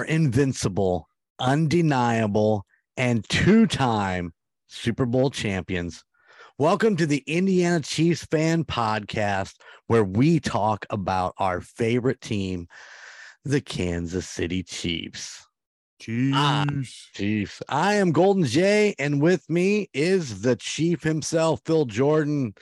[0.00, 2.64] Are invincible, undeniable,
[2.96, 4.32] and two time
[4.66, 6.04] Super Bowl champions.
[6.56, 9.56] Welcome to the Indiana Chiefs Fan Podcast,
[9.88, 12.66] where we talk about our favorite team,
[13.44, 15.46] the Kansas City Chiefs.
[16.32, 16.64] Ah,
[17.12, 17.60] Chiefs.
[17.68, 22.54] I am Golden J, and with me is the Chief himself, Phil Jordan.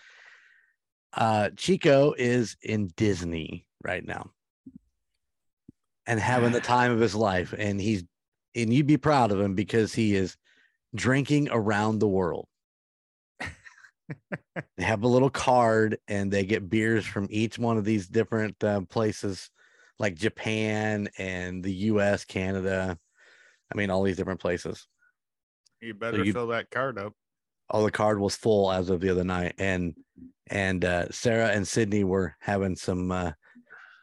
[1.13, 4.33] Uh, Chico is in Disney right now
[6.09, 7.55] and having the time of his life.
[7.57, 8.03] And he's,
[8.57, 10.37] and you'd be proud of him because he is
[10.95, 12.49] drinking around the world.
[13.39, 18.63] they have a little card and they get beers from each one of these different
[18.65, 19.51] uh, places
[19.99, 22.99] like Japan and the US, Canada.
[23.73, 24.89] I mean, all these different places.
[25.81, 27.13] You better so you, fill that card up.
[27.71, 29.55] Oh, the card was full as of the other night.
[29.59, 29.95] And,
[30.47, 33.33] and uh, Sarah and Sydney were having some, uh,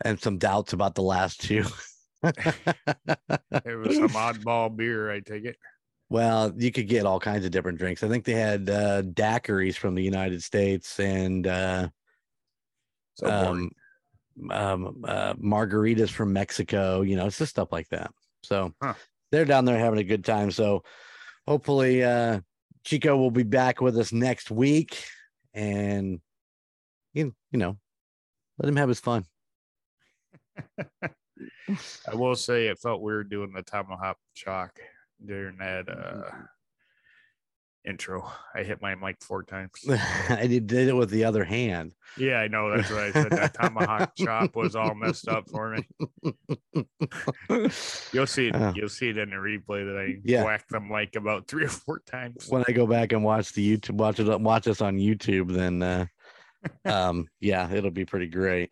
[0.04, 1.66] and some doubts about the last two.
[3.66, 5.58] it was some oddball beer, I take it.
[6.10, 8.04] Well, you could get all kinds of different drinks.
[8.04, 11.90] I think they had uh, daiquiris from the United States and uh,
[13.16, 13.72] so um,
[14.52, 17.02] um, uh, margaritas from Mexico.
[17.02, 18.12] You know, it's just stuff like that.
[18.44, 18.94] So huh.
[19.32, 20.52] they're down there having a good time.
[20.52, 20.84] So
[21.48, 22.42] hopefully, uh,
[22.84, 25.04] Chico will be back with us next week,
[25.54, 26.20] and
[27.14, 27.78] you you know,
[28.60, 29.26] let him have his fun.
[32.08, 34.72] I will say it felt weird doing the tomahawk chop
[35.24, 36.30] during that uh,
[37.86, 38.30] intro.
[38.54, 39.72] I hit my mic four times.
[40.30, 41.94] I did, did it with the other hand.
[42.18, 42.76] Yeah, I know.
[42.76, 43.32] That's what I said.
[43.32, 45.88] That tomahawk chop was all messed up for me.
[48.14, 48.56] you'll see it.
[48.56, 50.44] Uh, you'll see it in the replay that I yeah.
[50.44, 52.48] whacked the mic about three or four times.
[52.50, 55.82] When I go back and watch the YouTube, watch it, watch us on YouTube, then,
[55.84, 56.06] uh,
[56.86, 58.72] um, yeah, it'll be pretty great.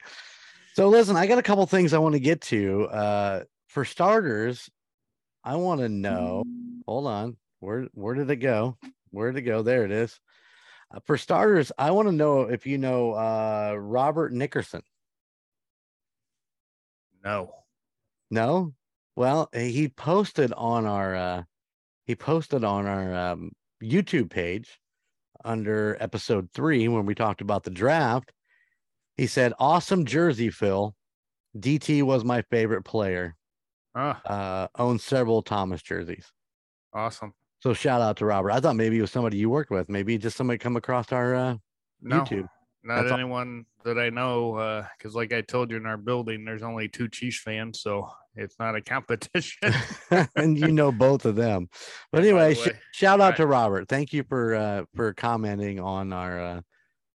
[0.74, 2.86] So listen, I got a couple things I want to get to.
[2.86, 4.72] Uh, for starters,
[5.44, 6.44] I want to know.
[6.88, 8.78] Hold on, where where did it go?
[9.12, 9.62] Where did it go?
[9.62, 10.20] There it is.
[10.92, 14.82] Uh, for starters, I want to know if you know uh, Robert Nickerson.
[17.24, 17.54] No.
[18.32, 18.74] No.
[19.16, 21.44] Well, he posted on our uh,
[22.06, 23.52] he posted on our um,
[23.82, 24.80] YouTube page
[25.46, 28.32] under episode three when we talked about the draft
[29.18, 30.96] he said, "Awesome jersey, Phil.
[31.58, 33.36] DT was my favorite player.
[33.96, 34.22] Ah.
[34.26, 36.32] Uh, owns several Thomas jerseys.
[36.94, 37.34] Awesome.
[37.60, 38.52] So shout out to Robert.
[38.52, 39.88] I thought maybe it was somebody you worked with.
[39.88, 41.56] Maybe just somebody come across our uh,
[42.02, 42.48] no, YouTube.
[42.84, 43.94] Not That's anyone all.
[43.94, 44.86] that I know.
[44.98, 48.10] Because, uh, like I told you in our building, there's only two Chiefs fans, so
[48.36, 49.74] it's not a competition.
[50.36, 51.70] and you know both of them.
[52.12, 53.38] But anyway, sh- shout out right.
[53.38, 53.88] to Robert.
[53.88, 56.62] Thank you for uh, for commenting on our uh,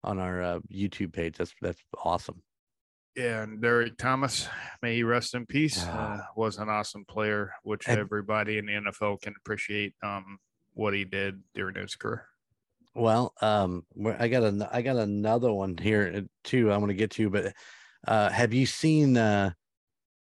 [0.06, 1.36] on our uh, YouTube page.
[1.36, 2.42] That's that's awesome.
[3.16, 4.46] Yeah, and Derrick Thomas,
[4.82, 8.72] may he rest in peace, uh, was an awesome player, which and, everybody in the
[8.72, 10.38] NFL can appreciate um,
[10.74, 12.26] what he did during his career.
[12.94, 13.84] Well, um,
[14.18, 16.70] I got a I got another one here uh, too.
[16.70, 17.54] I want to get to, but
[18.06, 19.50] uh, have you seen uh,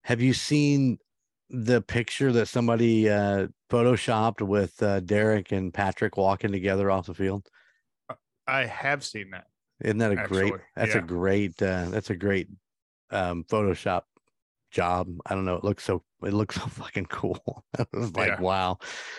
[0.03, 0.99] have you seen
[1.49, 7.13] the picture that somebody uh, photoshopped with uh, Derrick and Patrick walking together off the
[7.13, 7.47] field?
[8.47, 9.45] I have seen that.
[9.81, 10.61] Isn't that a Actually, great?
[10.75, 10.99] That's yeah.
[10.99, 11.61] a great.
[11.61, 12.47] Uh, that's a great
[13.11, 14.03] um, Photoshop
[14.71, 15.09] job.
[15.25, 15.55] I don't know.
[15.55, 16.03] It looks so.
[16.23, 17.63] It looks so fucking cool.
[17.79, 18.41] it was like, yeah.
[18.41, 18.77] wow.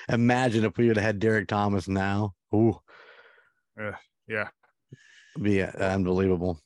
[0.08, 2.34] Imagine if we would have had Derrick Thomas now.
[2.54, 2.78] Ooh.
[3.80, 3.92] Uh,
[4.26, 4.48] yeah.
[5.40, 6.58] Be uh, unbelievable.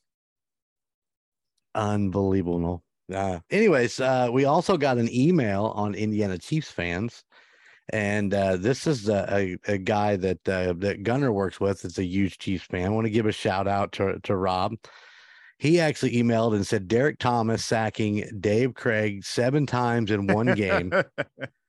[1.75, 2.83] Unbelievable.
[3.13, 7.23] Uh, anyways, uh, we also got an email on Indiana Chiefs fans
[7.91, 11.83] and uh, this is a, a, a guy that uh, that Gunner works with.
[11.85, 12.85] It's a huge Chiefs fan.
[12.85, 14.75] I want to give a shout out to, to Rob.
[15.57, 20.91] He actually emailed and said Derrick Thomas sacking Dave Krieg seven times in one game.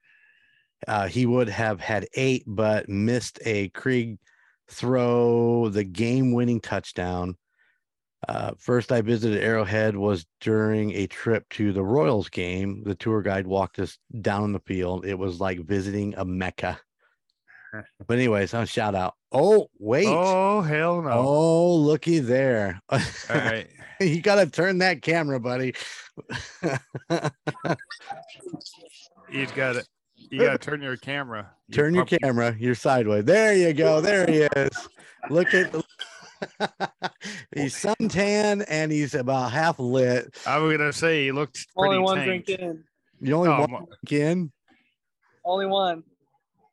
[0.88, 4.18] uh, he would have had eight, but missed a Krieg
[4.70, 7.36] throw, the game winning touchdown.
[8.28, 12.82] Uh, first I visited Arrowhead was during a trip to the Royals game.
[12.84, 15.04] The tour guide walked us down the field.
[15.04, 16.78] It was like visiting a Mecca.
[18.06, 19.14] But anyways, I'll shout out.
[19.32, 20.06] Oh, wait.
[20.06, 21.10] Oh, hell no.
[21.10, 22.82] Oh, looky there.
[22.90, 23.66] All right.
[24.00, 25.72] you gotta turn that camera, buddy.
[29.30, 29.88] He's got it.
[30.16, 31.50] You gotta turn your camera.
[31.72, 32.54] Turn your camera.
[32.58, 33.24] You're sideways.
[33.24, 34.02] There you go.
[34.02, 34.88] There he is.
[35.30, 35.74] Look at
[37.54, 40.34] he's suntan and he's about half lit.
[40.46, 42.46] I was gonna say he looked only one tanked.
[42.46, 42.84] drink in.
[43.20, 44.52] You only oh, one drink in.
[45.44, 46.04] Only one.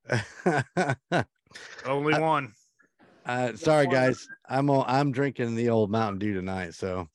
[1.85, 2.53] only one.
[3.25, 6.73] Uh, sorry guys, I'm I'm drinking the old Mountain Dew tonight.
[6.73, 7.07] So,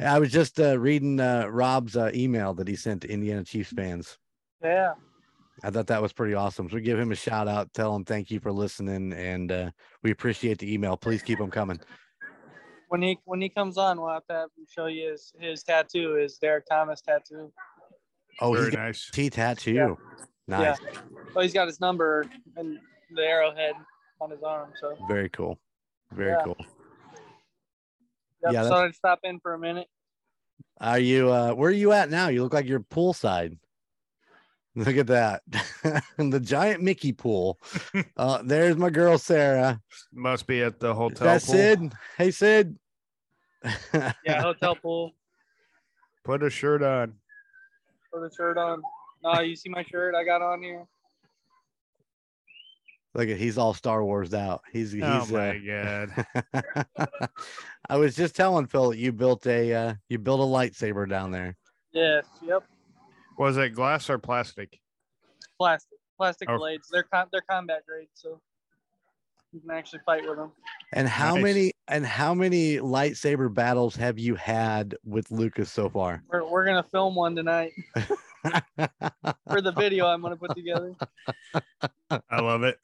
[0.00, 3.72] I was just uh, reading uh, Rob's uh, email that he sent to Indiana Chiefs
[3.72, 4.18] fans.
[4.62, 4.94] Yeah.
[5.64, 6.68] I thought that was pretty awesome.
[6.68, 9.70] So give him a shout out, tell him thank you for listening, and uh,
[10.02, 10.96] we appreciate the email.
[10.96, 11.78] Please keep them coming.
[12.88, 15.62] When he when he comes on, we'll have to have him show you his, his
[15.62, 17.52] tattoo, his Derrick Thomas tattoo.
[18.40, 19.08] Oh, very nice.
[19.10, 19.72] T tattoo.
[19.72, 19.94] Yeah.
[20.48, 20.78] Nice.
[20.82, 21.00] Yeah.
[21.34, 22.26] Well, he's got his number
[22.56, 22.78] and
[23.14, 23.74] the arrowhead
[24.20, 24.72] on his arm.
[24.80, 25.58] So very cool.
[26.12, 26.44] Very yeah.
[26.44, 26.56] cool.
[28.44, 28.62] Yep, yeah.
[28.64, 29.86] So I'd stop in for a minute.
[30.80, 31.30] Are you?
[31.30, 32.28] uh Where are you at now?
[32.28, 33.56] You look like you're poolside.
[34.74, 35.42] Look at that.
[36.16, 37.58] the giant Mickey pool.
[38.16, 39.80] Uh, there's my girl Sarah.
[40.12, 41.26] Must be at the hotel.
[41.26, 41.92] That's Sid.
[42.16, 42.78] Hey Sid.
[43.94, 45.12] yeah, hotel pool.
[46.24, 47.14] Put a shirt on.
[48.12, 48.82] Put a shirt on.
[49.24, 50.86] No, you see my shirt I got on here.
[53.14, 54.62] Look at he's all Star Wars out.
[54.72, 55.02] He's he's.
[55.04, 56.06] Oh my uh,
[56.54, 57.28] god!
[57.88, 61.30] I was just telling Phil that you built a uh, you built a lightsaber down
[61.30, 61.56] there.
[61.92, 62.24] Yes.
[62.46, 62.64] Yep.
[63.42, 64.78] Was it glass or plastic?
[65.58, 65.98] Plastic.
[66.16, 66.58] Plastic oh.
[66.58, 66.88] blades.
[66.92, 68.40] They're con- they're combat grade, so
[69.52, 70.52] you can actually fight with them.
[70.92, 71.42] And how nice.
[71.42, 76.22] many and how many lightsaber battles have you had with Lucas so far?
[76.28, 77.72] We're we're gonna film one tonight.
[79.50, 80.94] For the video I'm gonna put together.
[82.30, 82.78] I love it.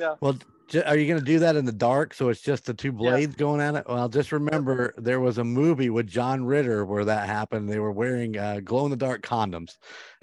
[0.00, 0.14] Yeah.
[0.20, 0.38] Well,
[0.86, 3.34] are you going to do that in the dark so it's just the two blades
[3.34, 3.38] yeah.
[3.38, 3.84] going at it?
[3.88, 7.68] Well just remember there was a movie with john ritter where that happened.
[7.68, 9.76] They were wearing uh, glow in the dark condoms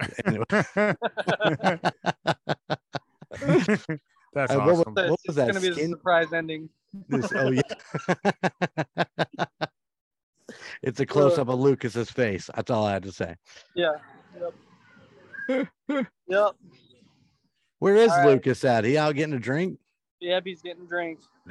[4.34, 4.94] that's uh, awesome.
[4.94, 6.68] what, what was that going to be the surprise ending.
[7.08, 7.62] this, oh yeah.
[10.82, 13.36] It's a close-up of lucas's face that's all i had to say.
[13.74, 13.92] Yeah.
[15.48, 15.68] Yep.
[16.28, 16.52] Yep.
[17.82, 18.84] Where is Lucas at?
[18.84, 19.76] He out getting a drink?
[20.22, 21.26] Yep, he's getting drinks.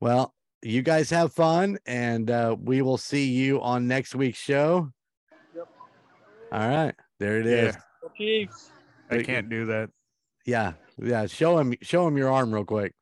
[0.00, 4.90] well, you guys have fun, and uh, we will see you on next week's show.
[5.54, 5.68] Yep.
[6.50, 7.76] All right, there it is.
[8.16, 8.70] Chiefs.
[9.10, 9.90] I can't do that.
[10.46, 11.26] Yeah, yeah.
[11.26, 12.94] Show him, show him your arm real quick.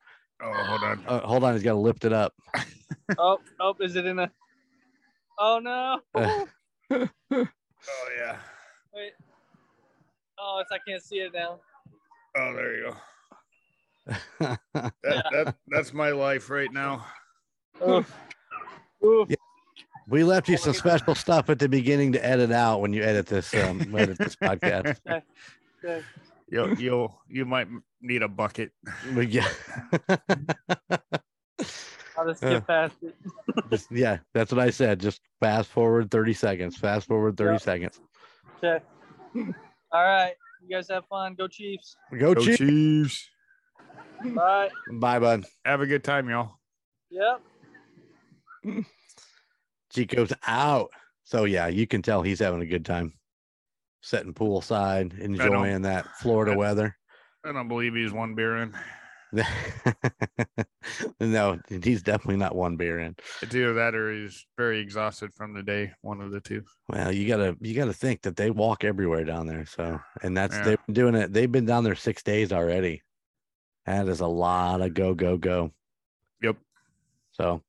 [0.43, 1.03] Oh, hold on.
[1.07, 2.33] Uh, hold on, he's got to lift it up.
[3.17, 4.29] oh, oh, is it in a?
[5.39, 5.99] Oh no.
[6.15, 8.37] oh yeah.
[8.93, 9.13] Wait.
[10.37, 11.59] Oh, it's I can't see it now.
[12.35, 12.97] Oh, there you go
[14.39, 14.59] that,
[15.03, 17.05] that, that's my life right now.
[17.87, 18.13] Oof.
[19.03, 19.29] Oof.
[19.29, 19.35] Yeah.
[20.07, 23.27] We left you some special stuff at the beginning to edit out when you edit
[23.27, 24.97] this um, edit this podcast.
[25.83, 25.95] Okay.
[25.97, 26.05] Okay.
[26.47, 27.67] You'll you'll you might
[28.01, 28.71] need a bucket.
[29.15, 29.47] yeah.
[32.15, 33.15] I'll just get uh, past it.
[33.71, 34.99] just, yeah, that's what I said.
[34.99, 36.77] Just fast forward 30 seconds.
[36.77, 37.61] Fast forward 30 yep.
[37.61, 37.99] seconds.
[38.57, 38.83] Okay.
[39.91, 40.33] All right.
[40.61, 41.33] You guys have fun.
[41.33, 41.95] Go Chiefs.
[42.11, 42.57] Go, Go Chiefs.
[42.59, 43.29] Chiefs.
[44.35, 44.69] Bye.
[44.91, 45.45] Bye, bud.
[45.65, 46.57] Have a good time, y'all.
[47.09, 48.85] Yep.
[49.93, 50.91] Chico's out.
[51.23, 53.13] So yeah, you can tell he's having a good time.
[54.01, 56.97] Sitting poolside, enjoying that Florida I, weather.
[57.45, 58.73] I don't believe he's one beer in.
[61.21, 63.15] no, he's definitely not one beer in.
[63.41, 65.91] It's either that or he's very exhausted from the day.
[66.01, 66.63] One of the two.
[66.89, 69.65] Well, you gotta you gotta think that they walk everywhere down there.
[69.65, 70.63] So, and that's yeah.
[70.63, 71.31] they've been doing it.
[71.31, 73.01] They've been down there six days already.
[73.85, 75.71] That is a lot of go, go, go.
[76.41, 76.57] Yep.
[77.31, 77.61] So,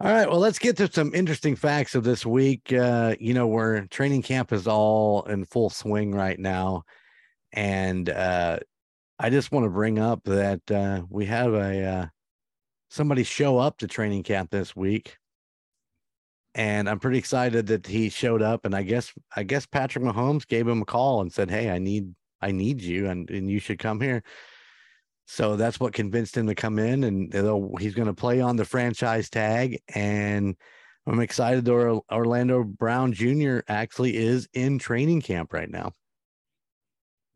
[0.00, 0.28] all right.
[0.28, 2.72] Well, let's get to some interesting facts of this week.
[2.72, 6.84] Uh, you know, where training camp is all in full swing right now.
[7.52, 8.58] And uh,
[9.18, 12.06] I just want to bring up that uh, we have a uh,
[12.88, 15.16] somebody show up to training camp this week.
[16.56, 18.64] And I'm pretty excited that he showed up.
[18.64, 21.78] And I guess I guess Patrick Mahomes gave him a call and said, Hey, I
[21.78, 24.22] need I need you and, and you should come here.
[25.26, 27.32] So that's what convinced him to come in, and
[27.80, 29.80] he's going to play on the franchise tag.
[29.94, 30.54] And
[31.06, 33.60] I'm excited that Orlando Brown Jr.
[33.68, 35.92] actually is in training camp right now.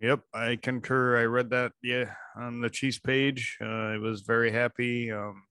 [0.00, 1.18] Yep, I concur.
[1.18, 3.59] I read that, yeah, on the Chiefs page.
[3.61, 5.11] Uh, I was very happy.
[5.11, 5.42] Um,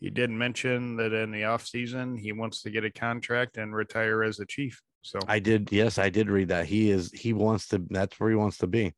[0.00, 3.74] he did mention that in the off season he wants to get a contract and
[3.74, 4.82] retire as a chief.
[5.02, 6.66] So I did, yes, I did read that.
[6.66, 7.82] He is he wants to.
[7.88, 8.94] That's where he wants to be.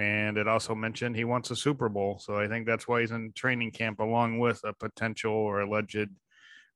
[0.00, 2.18] And it also mentioned he wants a Super Bowl.
[2.18, 6.08] So I think that's why he's in training camp along with a potential or alleged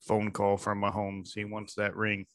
[0.03, 1.31] phone call from Mahomes.
[1.35, 2.27] He wants that ring.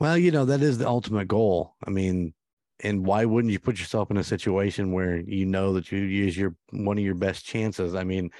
[0.00, 1.76] Well, you know, that is the ultimate goal.
[1.86, 2.34] I mean,
[2.80, 6.36] and why wouldn't you put yourself in a situation where you know that you use
[6.36, 7.94] your one of your best chances?
[7.94, 8.30] I mean,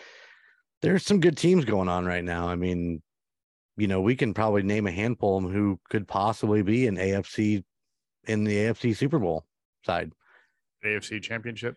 [0.81, 2.49] there's some good teams going on right now.
[2.49, 3.03] I mean,
[3.77, 7.63] you know, we can probably name a handful who could possibly be an AFC
[8.27, 9.47] in the AFC Super Bowl
[9.87, 10.11] side.
[10.85, 11.77] AFC Championship.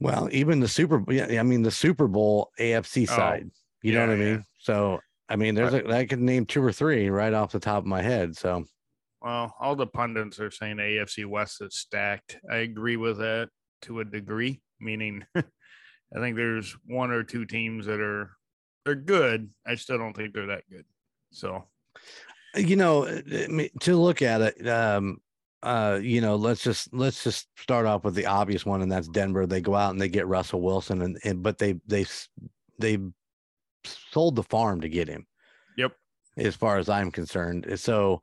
[0.00, 3.46] Well, even the Super, yeah, I mean the Super Bowl AFC side.
[3.46, 4.34] Oh, you yeah, know what I mean?
[4.34, 4.42] Yeah.
[4.58, 7.78] So I mean, there's a, I could name two or three right off the top
[7.78, 8.36] of my head.
[8.36, 8.64] So
[9.22, 12.38] Well, all the pundits are saying AFC West is stacked.
[12.50, 13.48] I agree with that
[13.82, 15.42] to a degree, meaning I
[16.18, 18.30] think there's one or two teams that are
[18.84, 19.50] they're good.
[19.66, 20.84] I still don't think they're that good.
[21.32, 21.64] So
[22.56, 23.04] you know,
[23.80, 25.18] to look at it, um,
[25.64, 29.08] uh, you know, let's just let's just start off with the obvious one, and that's
[29.08, 29.46] Denver.
[29.46, 32.04] They go out and they get Russell Wilson, and, and but they they
[32.78, 32.98] they
[33.84, 35.26] sold the farm to get him.
[35.78, 35.92] Yep.
[36.36, 38.22] As far as I'm concerned, so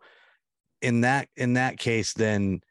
[0.81, 2.62] in that in that case, then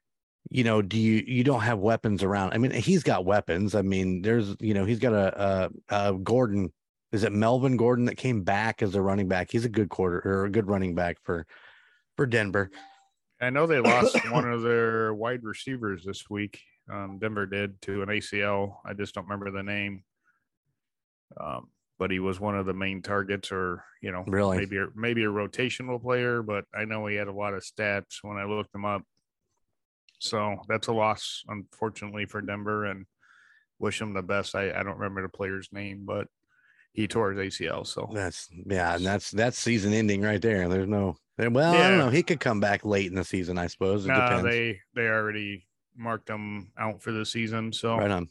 [0.50, 2.53] you know, do you you don't have weapons around?
[2.53, 3.75] I mean, he's got weapons.
[3.75, 6.73] I mean, there's you know, he's got a, a, a Gordon.
[7.12, 9.50] Is it Melvin Gordon that came back as a running back?
[9.50, 11.45] He's a good quarter or a good running back for
[12.17, 12.71] for Denver.
[13.40, 16.61] I know they lost one of their wide receivers this week.
[16.92, 18.76] Um, Denver did to an ACL.
[18.85, 20.04] I just don't remember the name.
[21.38, 21.68] Um,
[21.99, 24.56] but he was one of the main targets, or you know, Really?
[24.56, 26.42] maybe a, maybe a rotational player.
[26.42, 29.02] But I know he had a lot of stats when I looked him up.
[30.18, 33.06] So that's a loss, unfortunately, for Denver, and
[33.78, 34.54] wish him the best.
[34.54, 36.26] I, I don't remember the player's name, but
[36.92, 37.87] he tore his ACL.
[37.87, 40.68] So That's yeah, and that's that's season ending right there.
[40.68, 41.16] There's no
[41.49, 42.11] well, I don't know.
[42.11, 44.04] He could come back late in the season, I suppose.
[44.04, 44.44] It nah, depends.
[44.44, 45.66] they they already
[45.97, 47.73] marked him out for the season.
[47.73, 48.28] So right on.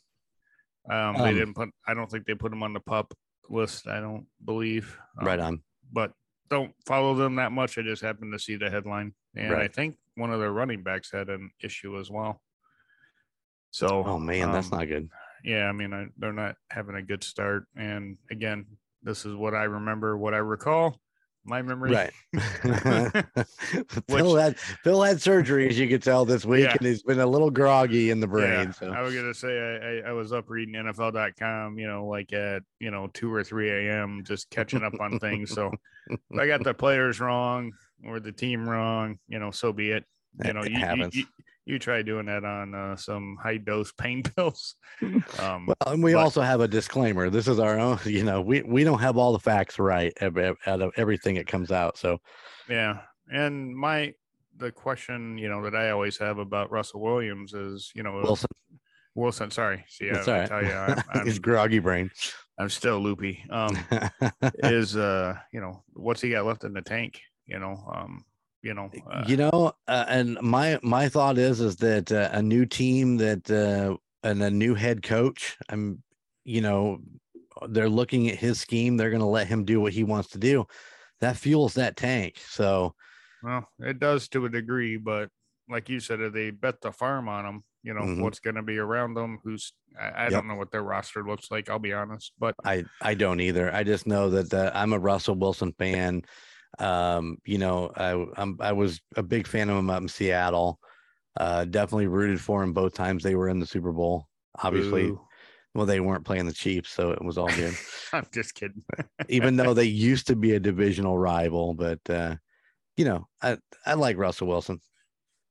[0.90, 1.70] Um, they Um, didn't put.
[1.88, 3.14] I don't think they put him on the pup
[3.50, 3.88] list.
[3.88, 4.98] I don't believe.
[5.22, 5.62] Right Um, on.
[5.92, 6.14] But
[6.50, 7.78] don't follow them that much.
[7.78, 11.12] I just happened to see the headline, and I think one of their running backs
[11.12, 12.42] had an issue as well.
[13.72, 15.10] So, Oh man, that's um, not good.
[15.44, 17.66] Yeah, I mean, I, they're not having a good start.
[17.76, 18.66] And again,
[19.04, 21.00] this is what I remember, what I recall,
[21.46, 21.92] my memory.
[21.92, 22.12] Right.
[24.10, 26.76] Phil had Phil had surgery, as you could tell this week, Yeah.
[26.78, 28.68] and he's been a little groggy in the brain.
[28.68, 32.06] Yeah, so I was gonna say I, I, I was up reading NFL.com, you know,
[32.06, 34.24] like at you know two or three a.m.
[34.26, 35.52] just catching up on things.
[35.52, 35.72] So
[36.40, 37.72] I got the players wrong
[38.06, 40.04] or the team wrong, you know, so be it.
[40.44, 41.26] You know, you, you, you,
[41.70, 44.76] you try doing that on uh, some high dose pain pills.
[45.40, 47.30] Um, well, and we but- also have a disclaimer.
[47.30, 50.82] This is our own, you know, we we don't have all the facts right out
[50.82, 51.98] of everything that comes out.
[51.98, 52.20] So
[52.68, 53.02] Yeah.
[53.32, 54.14] And my
[54.58, 58.50] the question, you know, that I always have about Russell Williams is, you know, Wilson,
[59.16, 59.86] Wilson, sorry.
[59.88, 62.12] See, I, all I tell you, I'm, I'm, groggy brain.
[62.58, 63.46] I'm still loopy.
[63.50, 63.78] Um,
[64.64, 67.22] is uh, you know, what's he got left in the tank?
[67.46, 68.26] You know, um,
[68.62, 72.42] you know, uh, you know, uh, and my my thought is is that uh, a
[72.42, 76.04] new team that uh, and a new head coach, I'm,
[76.44, 77.00] you know,
[77.70, 78.98] they're looking at his scheme.
[78.98, 80.66] They're going to let him do what he wants to do.
[81.20, 82.40] That fuels that tank.
[82.40, 82.96] So
[83.42, 85.30] well, it does to a degree, but
[85.70, 88.22] like you said, if they bet the farm on him, you know, Mhm.
[88.22, 89.40] what's going to be around them?
[89.44, 91.70] Who's I, I don't know what their roster looks like.
[91.70, 93.74] I'll be honest, but I I don't either.
[93.74, 96.24] I just know that uh, I'm a Russell Wilson fan.
[96.80, 100.80] Um, you know, I I'm, I was a big fan of him up in Seattle.
[101.38, 104.28] Uh, definitely rooted for him both times they were in the Super Bowl.
[104.62, 105.22] Obviously, Boo.
[105.74, 107.76] well, they weren't playing the Chiefs, so it was all good.
[108.14, 108.84] I'm just kidding.
[109.28, 111.74] even though they used to be a divisional rival.
[111.74, 112.36] But uh,
[112.98, 114.80] you know, I I like Russell Wilson,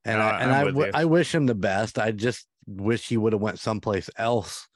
[0.05, 0.91] and No, I, and I w-.
[0.93, 1.99] I wish him the best.
[1.99, 4.69] I just wish he would have went someplace else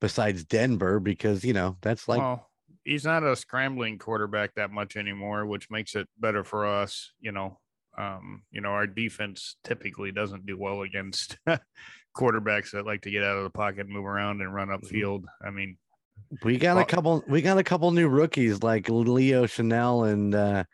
[0.00, 2.47] besides Denver because you know that's like well,
[2.84, 7.12] he's not a scrambling quarterback that much anymore, which makes it better for us.
[7.20, 7.58] You know,
[7.96, 11.38] um, you know, our defense typically doesn't do well against
[12.16, 14.80] quarterbacks that like to get out of the pocket, and move around, and run Mhm.
[14.80, 15.24] upfield.
[15.44, 15.76] I mean,
[16.42, 20.64] we got a couple we got a couple new rookies like Leo Chenal and uh,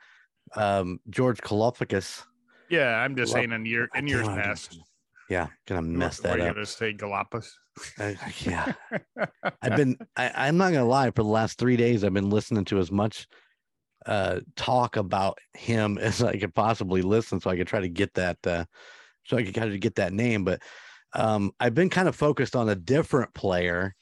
[0.56, 2.24] um, George Karlaftis.
[2.68, 4.78] yeah, I'm just Well, saying in year in years past.
[5.34, 6.54] Yeah, gonna mess What- what that are you up.
[6.54, 7.58] gonna say Galapagos?
[7.98, 8.12] Uh,
[8.44, 8.72] yeah.
[9.62, 12.64] I've been I, I'm not gonna lie, for the last three days I've been listening
[12.66, 13.26] to as much
[14.06, 18.14] uh talk about him as I could possibly listen so I could try to get
[18.14, 18.64] that uh
[19.24, 20.44] so I could kind of get that name.
[20.44, 20.62] But
[21.14, 23.94] um I've been kind of focused on a different player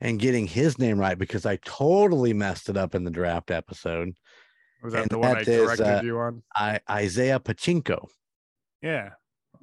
[0.00, 4.12] and getting his name right because I totally messed it up in the draft episode.
[4.84, 6.42] Was that And the one I directed corrected uh, you on?
[6.54, 8.06] I Isiah Pacheco.
[8.82, 9.12] Yeah,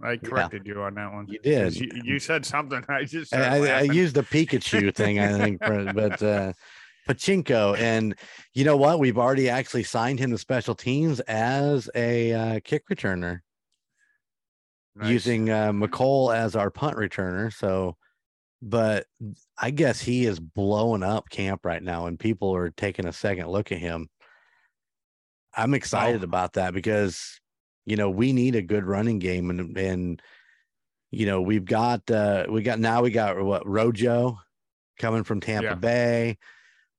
[0.01, 1.27] I corrected you on that one.
[1.27, 1.75] You did.
[1.75, 2.83] You, you said something.
[2.89, 6.53] I just I, I, I used the Pikachu thing, I think, for, but uh,
[7.05, 8.15] Pacheco, and
[8.53, 8.99] you know what?
[8.99, 13.39] We've already actually signed him to special teams as a uh, kick returner,
[14.95, 15.09] Nice.
[15.09, 17.53] using uh, Mecole as our punt returner.
[17.53, 17.97] So,
[18.61, 19.05] but
[19.57, 23.47] I guess he is blowing up camp right now, and people are taking a second
[23.49, 24.07] look at him.
[25.55, 27.39] I'm excited about that because
[27.85, 30.21] you know we need a good running game, and and
[31.11, 34.39] you know we've got uh, we got now we got what Rojo
[34.99, 35.75] coming from Tampa Yeah.
[35.75, 36.37] Bay.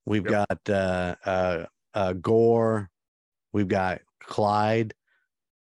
[0.05, 0.47] We've Yep.
[0.49, 2.89] got uh, uh, uh, Gore
[3.55, 4.93] We've got Clyde,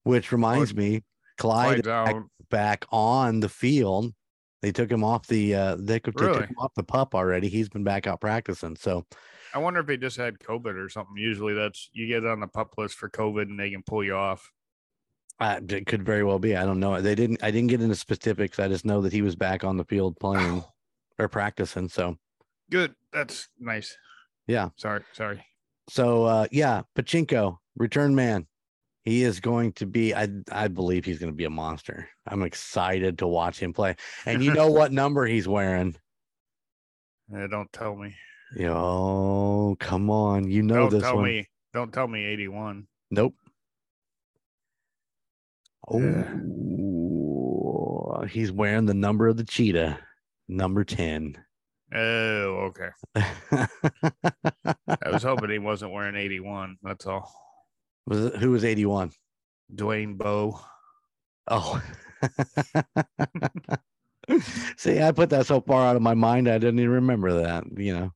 [0.04, 1.04] which reminds me,
[1.38, 2.16] Clyde back,
[2.50, 4.13] back on the field.
[4.62, 6.40] They took him off the uh they could they Really?
[6.40, 7.50] took him off the pup already.
[7.50, 8.78] He's been back out practicing.
[8.78, 9.06] So
[9.54, 11.18] I wonder if he just had COVID or something.
[11.18, 14.16] Usually that's you get on the pup list for COVID and they can pull you
[14.16, 14.54] off.
[15.41, 16.55] Uh, it could very well be.
[16.55, 17.01] I don't know.
[17.01, 18.60] They didn't I didn't get into specifics.
[18.60, 20.63] I just know that he was back on the field playing
[21.17, 21.89] or practicing.
[21.89, 22.15] So
[22.69, 22.93] Good.
[23.12, 23.98] That's nice.
[24.48, 24.69] Yeah.
[24.75, 25.01] Sorry.
[25.13, 25.43] Sorry.
[25.89, 28.45] so uh yeah, Pacheco, return man.
[29.03, 32.07] He is going to be I I believe he's going to be a monster.
[32.27, 33.95] I'm excited to watch him play.
[34.27, 35.95] And you know what number he's wearing?
[37.36, 38.13] Uh, don't tell me.
[38.55, 40.51] Yo, come on.
[40.51, 41.25] You know don't this tell one.
[41.25, 41.48] me.
[41.74, 42.86] Don't tell me 81.
[43.10, 43.33] Nope.
[45.90, 46.34] Yeah.
[46.40, 50.00] Oh, he's wearing the number of the cheetah,
[50.48, 51.38] number 10.
[51.94, 52.90] Oh, okay.
[53.16, 53.68] I
[55.12, 56.78] was hoping he wasn't wearing 81.
[56.84, 57.34] That's all.
[58.06, 59.12] was it, who was 81?
[59.76, 60.60] Dwayne Bowe.
[61.48, 61.82] Oh.
[64.78, 67.64] See, I put that so far out of my mind, I didn't even remember that,
[67.78, 68.12] you know.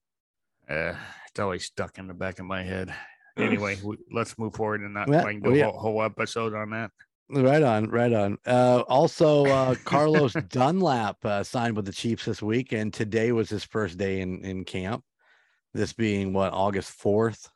[0.69, 0.95] Uh,
[1.27, 2.93] it's always stuck in the back of my head.
[3.37, 5.65] Anyway, we, let's move forward and not Yeah, like oh, do a yeah.
[5.65, 6.91] whole, whole episode on that.
[7.29, 8.37] Right on, right on.
[8.45, 13.49] Uh, also, uh, Carlos Dunlap uh, signed with the Chiefs this week, and today was
[13.49, 15.03] his first day in, in camp.
[15.73, 17.49] This being what August 4th.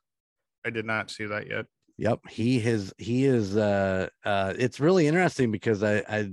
[0.65, 1.65] I did not see that yet.
[1.97, 2.93] Yep, he has.
[2.97, 3.55] He is.
[3.57, 6.29] Uh, uh, it's really interesting because I I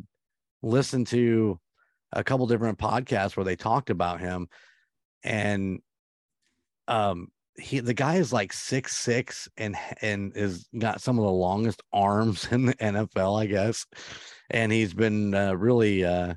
[0.63, 1.59] listened to
[2.13, 4.49] a couple different podcasts where they talked about him,
[5.25, 5.81] and
[6.89, 11.31] um, he the guy is like six six and and is got some of the
[11.31, 13.87] longest arms in the NFL, I guess,
[14.51, 16.35] and he's been uh, really uh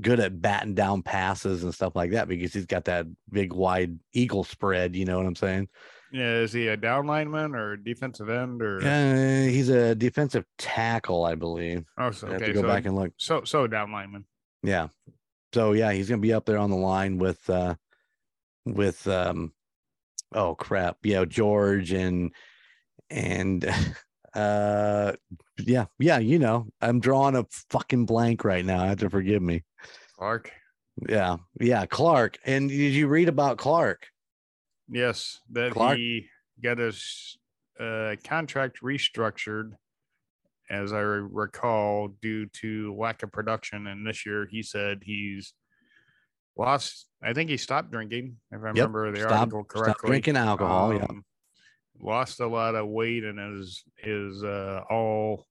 [0.00, 3.98] good at batting down passes and stuff like that because he's got that big wide
[4.12, 4.96] eagle spread.
[4.96, 5.68] You know what I'm saying?
[6.12, 8.78] Yeah, is he a down lineman or defensive end or?
[8.82, 11.84] Uh, he's a defensive tackle, I believe.
[11.96, 12.48] Oh, so, I have okay.
[12.48, 13.12] to go so, back and look.
[13.16, 14.26] so so down lineman.
[14.62, 14.88] Yeah.
[15.54, 17.76] So yeah, he's gonna be up there on the line with uh
[18.66, 19.52] with um
[20.34, 20.98] oh crap.
[21.02, 22.32] Yeah, George and
[23.10, 23.64] and
[24.34, 25.12] uh
[25.58, 28.82] yeah, yeah, you know, I'm drawing a fucking blank right now.
[28.82, 29.64] I have to forgive me.
[30.16, 30.52] Clark.
[31.08, 32.38] Yeah, yeah, Clark.
[32.44, 34.06] And did you read about Clark?
[34.88, 35.96] Yes, that Clark?
[35.96, 36.28] he
[36.62, 37.38] got his
[37.80, 39.72] uh, contract restructured,
[40.70, 43.86] as I recall, due to lack of production.
[43.86, 45.54] And this year, he said he's
[46.56, 47.06] lost.
[47.22, 50.08] I think he stopped drinking, if I remember the Stop, article correctly.
[50.10, 50.94] drinking alcohol.
[50.94, 51.04] yeah.
[51.04, 51.24] Um,
[52.00, 55.46] Lost a lot of weight and is is uh, all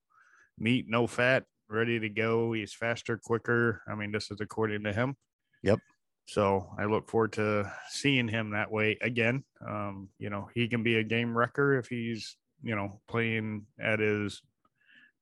[0.58, 2.52] meat, no fat, ready to go.
[2.52, 3.80] He's faster, quicker.
[3.88, 5.16] I mean, this is according to him.
[5.62, 5.78] Yep.
[6.26, 9.44] So I look forward to seeing him that way again.
[9.66, 14.00] Um, you know, he can be a game wrecker if he's, you know, playing at
[14.00, 14.42] his,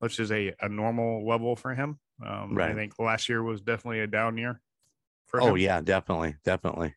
[0.00, 2.00] let's just say a normal level for him.
[2.26, 4.60] Um, I think last year was definitely a down year
[5.34, 5.56] Oh him.
[5.58, 6.94] yeah, definitely, definitely.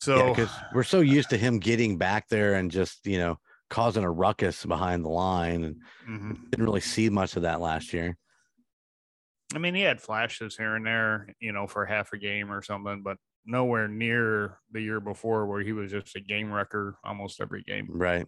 [0.00, 3.38] So because we're so used to him getting back there and just you know
[3.70, 6.50] causing a ruckus behind the line and Mhm.
[6.50, 8.16] didn't really see much of that last year.
[9.54, 12.62] I mean, he had flashes here and there, you know, for half a game or
[12.62, 17.40] something, but nowhere near the year before where he was just a game wrecker almost
[17.40, 17.86] every game.
[17.90, 18.26] Right.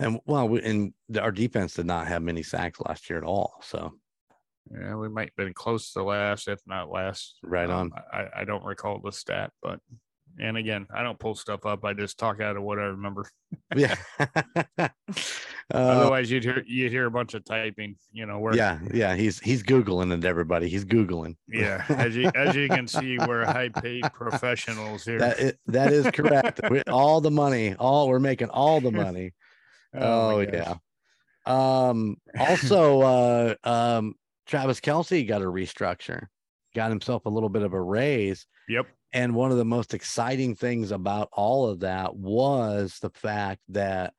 [0.00, 3.60] And well, we, and our defense did not have many sacks last year at all.
[3.62, 3.98] So
[4.72, 7.36] Yeah, we might have been close to last, if not last.
[7.42, 9.80] Right Um, I, I don't recall the stat, but
[10.40, 11.84] and again, I don't pull stuff up.
[11.84, 13.26] I just talk out of what I remember.
[13.74, 13.96] yeah.
[14.78, 14.88] uh,
[15.72, 17.96] Otherwise, you'd hear you'd hear a bunch of typing.
[18.12, 19.16] You know, where yeah, yeah.
[19.16, 20.24] He's he's googling it.
[20.24, 21.36] Everybody, he's googling.
[21.48, 21.84] yeah.
[21.88, 25.18] As you as you can see, we're high paid professionals here.
[25.18, 26.60] That is, that is correct.
[26.70, 29.34] We- all the money, all we're making all the money.
[29.94, 30.74] Oh, my yeah.
[31.46, 32.18] Um.
[32.38, 34.14] Also, uh, um,
[34.48, 36.26] Travis Kelce got a restructure,
[36.74, 38.46] got himself a little bit of a raise.
[38.68, 38.86] Yep.
[39.12, 44.14] And one of the most exciting things about all of that was the fact that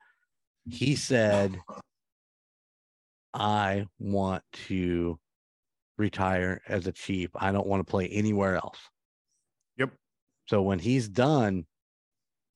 [0.68, 1.58] he said,
[3.34, 5.18] I want to
[5.98, 7.30] retire as a chief.
[7.34, 8.78] I don't want to play anywhere else.
[9.78, 9.90] Yep.
[10.46, 11.66] So when he's done,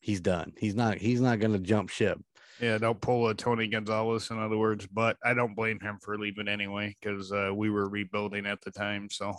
[0.00, 0.52] he's done.
[0.58, 2.18] He's not he's not gonna jump ship.
[2.60, 6.16] Yeah, don't pull a Tony Gonzalez, in other words, but I don't blame him for
[6.18, 9.08] leaving anyway because uh, we were rebuilding at the time.
[9.10, 9.34] So,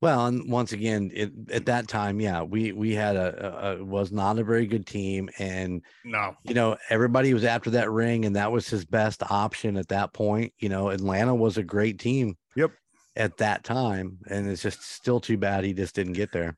[0.00, 3.84] Well, and once again, it, at that time, yeah, we we had a, a, a
[3.84, 8.24] was not a very good team, and no, you know everybody was after that ring,
[8.24, 10.52] and that was his best option at that point.
[10.58, 12.36] You know, Atlanta was a great team.
[12.56, 12.72] Yep.
[13.16, 16.56] At that time, and it's just still too bad he just didn't get there.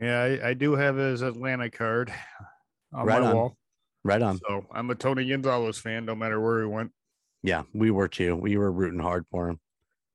[0.00, 2.10] yeah, I, I do have his Atlanta card
[2.94, 3.34] on Right my on.
[3.36, 3.56] wall.
[4.04, 4.38] Right on.
[4.48, 6.92] So I'm a Tony Gonzalez fan, no matter where he went.
[7.42, 8.36] Yeah, we were too.
[8.36, 9.60] We were rooting hard for him.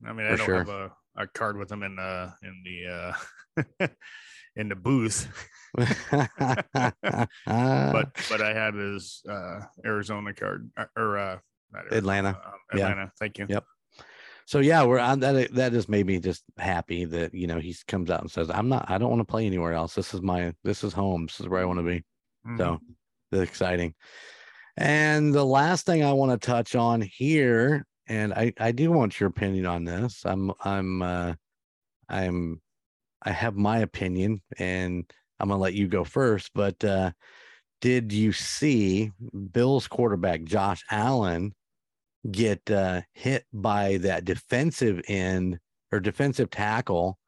[0.06, 0.58] I mean, I don't sure.
[0.58, 3.16] have a, a card with him in the in the
[3.82, 3.88] uh
[4.56, 5.28] in the booth,
[5.76, 6.30] but
[7.46, 11.38] but I have his uh Arizona card uh, or uh
[11.76, 12.42] Arizona, Atlanta.
[12.74, 12.90] Yeah.
[12.90, 13.12] Atlanta.
[13.20, 13.48] Thank you.
[13.50, 13.66] Yep.
[14.46, 15.54] so yeah, we're on that.
[15.54, 18.70] That just made me just happy that you know he comes out and says, "I'm
[18.70, 18.90] not.
[18.90, 19.96] I don't want to play anywhere else.
[19.96, 20.54] This is my.
[20.64, 21.28] This is home.
[21.28, 22.04] This is where I want to be."
[22.46, 22.58] Mhm.
[22.58, 22.80] So
[23.42, 23.94] exciting.
[24.78, 29.20] And the last thing I want to touch on here, and I I do want
[29.20, 30.24] your opinion on this.
[30.26, 31.34] I'm I'm uh
[32.10, 32.62] I'm
[33.22, 37.12] I have my opinion and I'm gonna let you go first, but uh
[37.82, 39.12] did you see
[39.52, 41.54] Bill's quarterback Josh Allen
[42.32, 45.60] get uh hit by that defensive end
[45.92, 47.20] or defensive tackle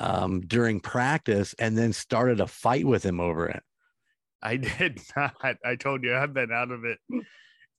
[0.00, 3.62] um during practice and then started a fight with him over it?
[4.42, 5.56] I did not.
[5.64, 6.98] I told you I've been out of it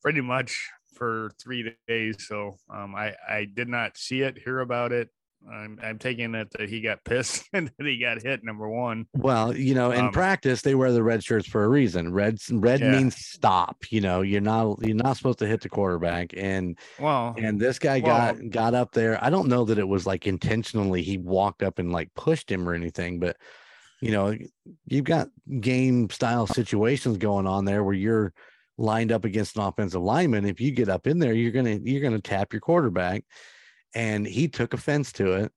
[0.01, 2.15] pretty much for three days.
[2.27, 5.09] So um, I I did not see it, hear about it.
[5.51, 8.45] I'm I'm taking it that he got pissed and that he got hit.
[8.45, 9.07] Number one.
[9.13, 12.13] Well, you know, in Um, practice they wear the red shirts for a reason.
[12.13, 12.91] Red red Yeah.
[12.91, 13.75] means stop.
[13.89, 16.33] You know, you're not you're not supposed to hit the quarterback.
[16.37, 19.21] And Well, and this guy Well- got got up there.
[19.21, 22.69] I don't know that it was like intentionally he walked up and like pushed him
[22.69, 23.35] or anything, but
[24.03, 24.37] you know,
[24.85, 28.33] you've got game style situations going on there where you're
[28.77, 30.45] lined up against an offensive lineman.
[30.45, 33.23] If you get up in there, you're gonna you're gonna tap your quarterback.
[33.95, 35.51] And he took offense to it.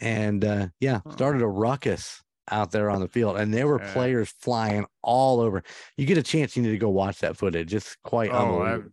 [0.00, 3.36] And uh yeah, started a ruckus out there on the field.
[3.36, 3.92] And there were Yeah.
[3.92, 5.62] players flying all over.
[5.96, 7.74] You get a chance, you need to go watch that footage.
[7.74, 8.90] It's quite oh, I, unbelievable.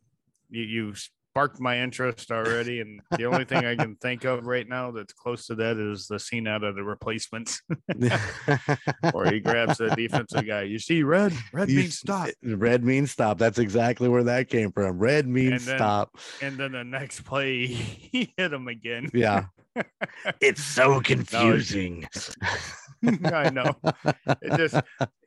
[0.50, 0.94] you you
[1.40, 5.14] sparked my interest already, and the only thing I can think of right now that's
[5.14, 7.62] close to that is the scene out of the replacements,
[9.14, 10.64] where he grabs the defensive guy.
[10.64, 12.28] You see, red, red You means stop.
[12.44, 13.38] Red means stop.
[13.38, 15.00] That's exactly where that came from.
[15.00, 16.18] Red means then- stop.
[16.42, 19.10] And then the next play, he hit him again.
[19.14, 19.46] Yeah.
[20.42, 22.06] it's so confusing.
[23.24, 23.76] I know.
[24.42, 24.76] It just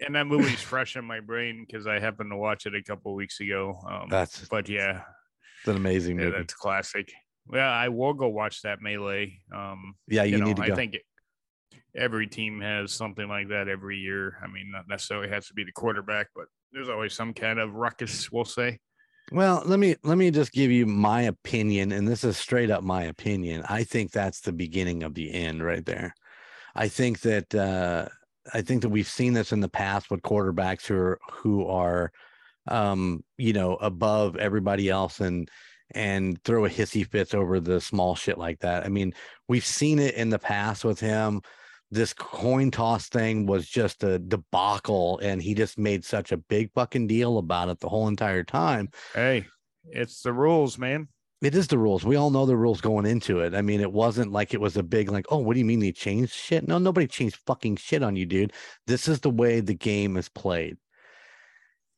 [0.04, 3.14] and that movie's fresh in my brain because I happened to watch it a couple
[3.14, 3.78] weeks ago.
[3.88, 5.04] Um, That's but yeah,
[5.62, 6.38] it's an amazing yeah, movie.
[6.38, 7.12] that's classic.
[7.46, 9.38] Well, I will go watch that melee.
[9.54, 10.72] Um, Yeah, you, you, know, need to go.
[10.72, 11.02] I think it,
[11.94, 14.38] every team has something like that every year.
[14.42, 17.74] I mean, not necessarily has to be the quarterback, but there's always some kind of
[17.74, 18.32] ruckus.
[18.32, 18.80] We'll say.
[19.30, 22.82] Well, let me let me just give you my opinion, and this is straight up
[22.82, 23.64] my opinion.
[23.68, 26.12] I think that's the beginning of the end right there.
[26.74, 28.08] I think that uh
[28.52, 32.10] I think that we've seen this in the past with quarterbacks who are who are
[32.68, 35.50] um, you know, above everybody else and
[35.94, 38.84] and throw a hissy fits over the small shit like that.
[38.84, 39.12] I mean,
[39.48, 41.42] we've seen it in the past with him.
[41.90, 46.72] This coin toss thing was just a debacle, and he just made such a big
[46.72, 48.88] fucking deal about it the whole entire time.
[49.14, 49.46] Hey,
[49.84, 51.08] it's the rules, man.
[51.42, 52.04] It is the rules.
[52.04, 53.52] We all know the rules going into it.
[53.52, 55.80] I mean, it wasn't like it was a big like, oh, what do you mean
[55.80, 56.66] they changed shit?
[56.66, 58.52] No, nobody changed fucking shit on you, dude.
[58.86, 60.78] This is the way the game is played.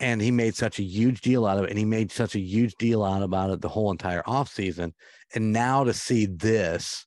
[0.01, 2.41] And he made such a huge deal out of it, and he made such a
[2.41, 4.93] huge deal out about it the whole entire offseason.
[5.35, 7.07] And now to see this,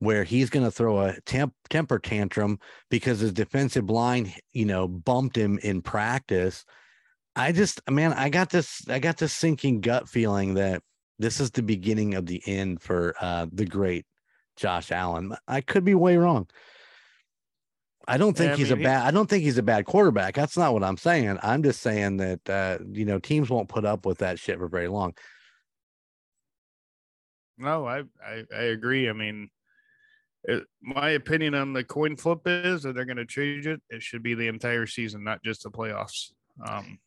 [0.00, 2.58] where he's going to throw a temp- temper tantrum
[2.90, 6.64] because his defensive line, you know, bumped him in practice.
[7.34, 10.82] I just, man, I got this, I got this sinking gut feeling that
[11.18, 14.06] this is the beginning of the end for uh, the great
[14.56, 15.34] Josh Allen.
[15.46, 16.48] I could be way wrong.
[18.08, 19.06] I don't think Yeah, I he's mean, a bad.
[19.06, 20.34] I don't think he's a bad quarterback.
[20.34, 21.38] That's not what I'm saying.
[21.42, 24.66] I'm just saying that uh, you know teams won't put up with that shit for
[24.66, 25.14] very long.
[27.58, 29.08] No, I I, I agree.
[29.08, 29.50] I mean,
[30.44, 33.82] it, my opinion on the coin flip is that they're going to change it.
[33.90, 36.32] It should be the entire season, not just the playoffs.
[36.66, 36.98] Um,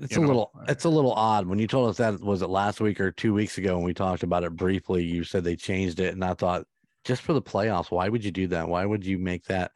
[0.00, 0.52] It's a know, little.
[0.68, 3.34] It's a little odd when you told us that was it last week or two
[3.34, 5.04] weeks ago when we talked about it briefly.
[5.04, 6.64] You said they changed it, and I thought
[7.04, 8.68] just for the playoffs, why would you do that?
[8.68, 9.72] Why would you make that?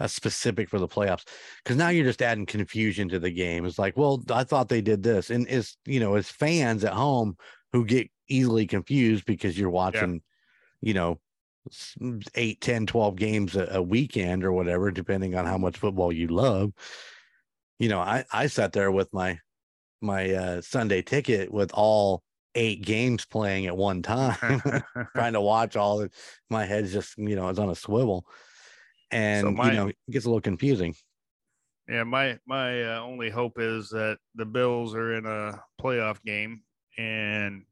[0.00, 1.26] A specific for the playoffs
[1.62, 3.64] because now you're just adding confusion to the game.
[3.64, 6.92] It's like, well, I thought they did this, and it's you know, as fans at
[6.92, 7.36] home
[7.72, 10.22] who get easily confused because you're watching,
[10.80, 11.20] you know,
[11.68, 11.96] s-
[12.34, 16.28] eight, 10, 12 games a, a weekend or whatever, depending on how much football you
[16.28, 16.72] love.
[17.78, 19.38] You know, I I sat there with my
[20.00, 22.22] my uh, Sunday ticket with all
[22.54, 24.62] eight games playing at one time,
[25.16, 26.06] trying to watch all.
[26.50, 28.26] My head's just you know it's on a swivel,
[29.10, 30.94] and my- you know it gets a little confusing.
[31.88, 36.62] yeah, my my uh, only hope is that the Bills are in a playoff game
[36.98, 37.64] and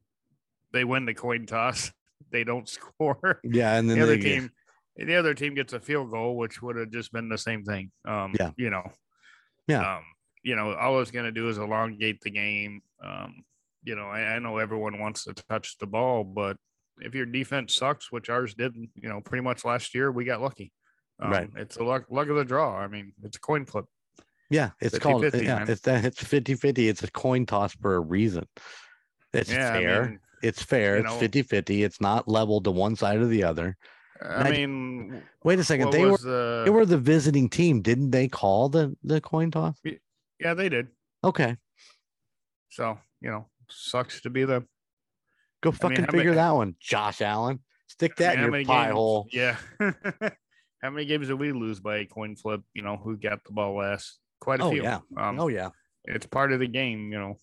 [0.73, 1.91] they win the coin toss.
[2.29, 3.39] They don't score.
[3.45, 4.49] Yeah, and then the other they get- team
[4.97, 7.89] the other team gets a field goal which would have just been the same thing
[8.05, 8.51] um Yeah.
[8.57, 8.83] you know
[9.67, 9.97] Yeah.
[9.97, 10.03] um
[10.43, 13.45] you know all it's going to do is elongate the game um
[13.83, 16.57] you know, I, I know everyone wants to touch the ball, but
[16.99, 20.41] if your defense sucks, which ours did, you know, pretty much last year, we got
[20.41, 20.73] lucky.
[21.19, 21.49] Um, Right.
[21.55, 22.77] It's a luck, luck of the draw.
[22.77, 23.85] I mean, it's a coin flip.
[24.49, 25.69] Yeah, it's called 50-50, yeah, man.
[25.69, 26.89] it's that it's 50-50.
[26.89, 28.47] It's a coin toss for a reason.
[29.33, 29.73] It's yeah.
[29.73, 30.03] fair.
[30.03, 30.97] I mean, it's fair.
[30.97, 31.83] It's know- 50-50.
[31.83, 33.75] It's not leveled to one side or the other.
[34.21, 35.91] I I- mean, Wait a second.
[35.91, 37.81] They were uh, they were the visiting team.
[37.81, 39.79] Didn't they call the the coin toss?
[40.39, 40.87] yeah, they did.
[41.23, 41.55] Okay.
[42.69, 44.67] So, you know, sucks to be them.
[45.61, 47.59] Go I mean, fucking many- figure that one, Josh Allen.
[47.87, 49.27] Stick I that mean, in your pie games- hole.
[49.31, 49.57] Yeah.
[50.87, 52.61] how many games did we lose by a coin flip?
[52.73, 54.19] You know, who got the ball last?
[54.39, 54.83] Quite a Oh few.
[54.83, 54.99] yeah.
[55.17, 55.69] Um, oh yeah.
[56.05, 57.37] It's part of the game, you know.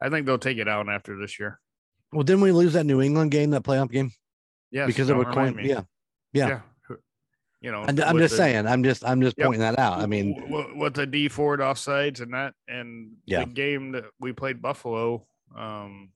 [0.00, 1.60] I think they'll take it out after this year.
[2.10, 4.12] Well, didn't we lose that New England game, that playoff game?
[4.70, 5.58] Yeah, because of a coin.
[5.62, 5.82] Yeah.
[6.32, 6.60] yeah.
[6.88, 6.96] Who-
[7.60, 8.66] You know, I'm, I'm just the- saying.
[8.66, 9.44] I'm just I'm just Yep.
[9.46, 9.98] pointing that out.
[10.00, 13.40] I mean, with the Dee Ford offsides and that, and Yeah.
[13.44, 16.10] the game that we played Buffalo, um,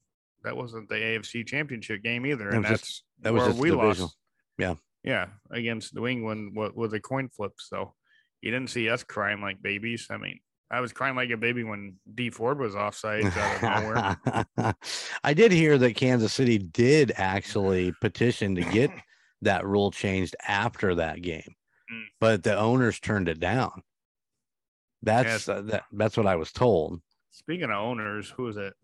[0.44, 3.60] that wasn't the AFC Championship game either, and was just- that's that was where just
[3.60, 4.06] we divisional.
[4.06, 4.16] lost.
[4.56, 4.74] Yeah.
[5.08, 7.52] Yeah, against New England with, with a coin flip.
[7.56, 7.94] So
[8.42, 10.06] you didn't see us crying like babies.
[10.10, 10.38] I mean,
[10.70, 14.74] I was crying like a baby when Dee Ford was offsides out of nowhere.
[15.24, 18.90] I did hear that Kansas City did actually petition to get
[19.42, 21.54] that rule changed after that game,
[21.90, 22.04] Mm.
[22.20, 23.70] but the owners turned it down.
[25.02, 25.48] That's Yes.
[25.48, 27.00] uh, that, that's what I was told.
[27.30, 28.74] Speaking of owners, who was it?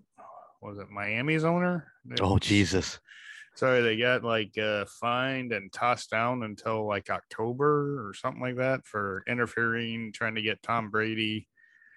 [0.62, 1.92] Was it Miami's owner?
[2.10, 2.98] It Oh was- Jesus!
[3.56, 8.56] Sorry, they got like uh, fined and tossed down until like October or something like
[8.56, 11.48] that for interfering, trying to get Tom Brady.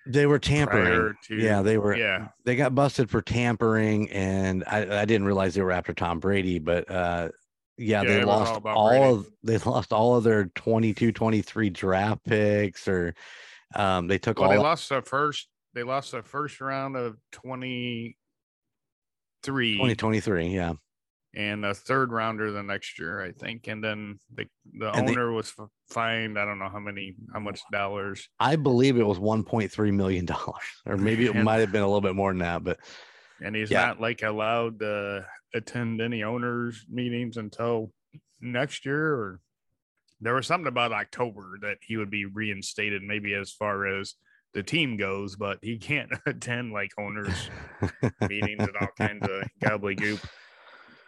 [0.06, 1.16] They were tampering.
[1.26, 1.96] to yeah, they were.
[1.96, 2.30] yeah.
[2.46, 6.60] They got busted for tampering, and I, I didn't realize they were after Tom Brady,
[6.60, 7.30] but uh,
[7.78, 11.70] yeah, Yeah, they was all lost all, of they lost all of their 22, 23
[11.72, 13.16] draft picks, or
[13.76, 14.56] um, they took Well, all.
[14.56, 15.48] they lost the first.
[15.74, 18.18] They lost the first round of twenty
[19.44, 20.74] three 2023, yeah.
[21.36, 23.68] And a third rounder the next year, I think.
[23.68, 24.46] And then the
[24.80, 25.54] the And they- owner was
[25.90, 26.38] fined.
[26.40, 28.28] I don't know how many, how much dollars.
[28.40, 32.02] I believe it was 1.3 million dollars, or maybe it might have been a little
[32.02, 32.64] bit more than that.
[32.64, 32.80] But
[33.42, 33.88] and he's Yeah.
[33.88, 37.92] not like allowed to attend any owners meetings until
[38.42, 39.40] next year or
[40.22, 44.14] there was something about october that he would be reinstated maybe as far as
[44.54, 47.50] the team goes but he can't attend like owners
[48.30, 50.24] meetings and all kinds of gobbledygook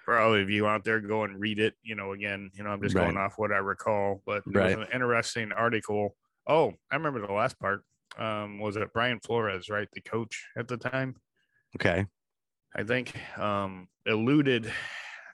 [0.09, 2.71] for all of you out there go and read it you know again you know
[2.71, 4.75] i'm just going off what i recall but there Right.
[4.75, 6.15] was an interesting article
[6.47, 7.83] oh i remember the last part
[8.17, 11.15] um was it brian flores right the coach at the time
[11.75, 12.07] okay,
[12.75, 14.71] I think um, alluded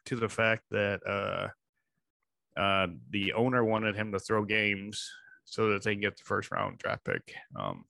[0.07, 5.09] to the fact that uh, uh, the owner wanted him to throw games
[5.45, 7.33] so that they can get the first round draft pick.
[7.55, 7.85] Um,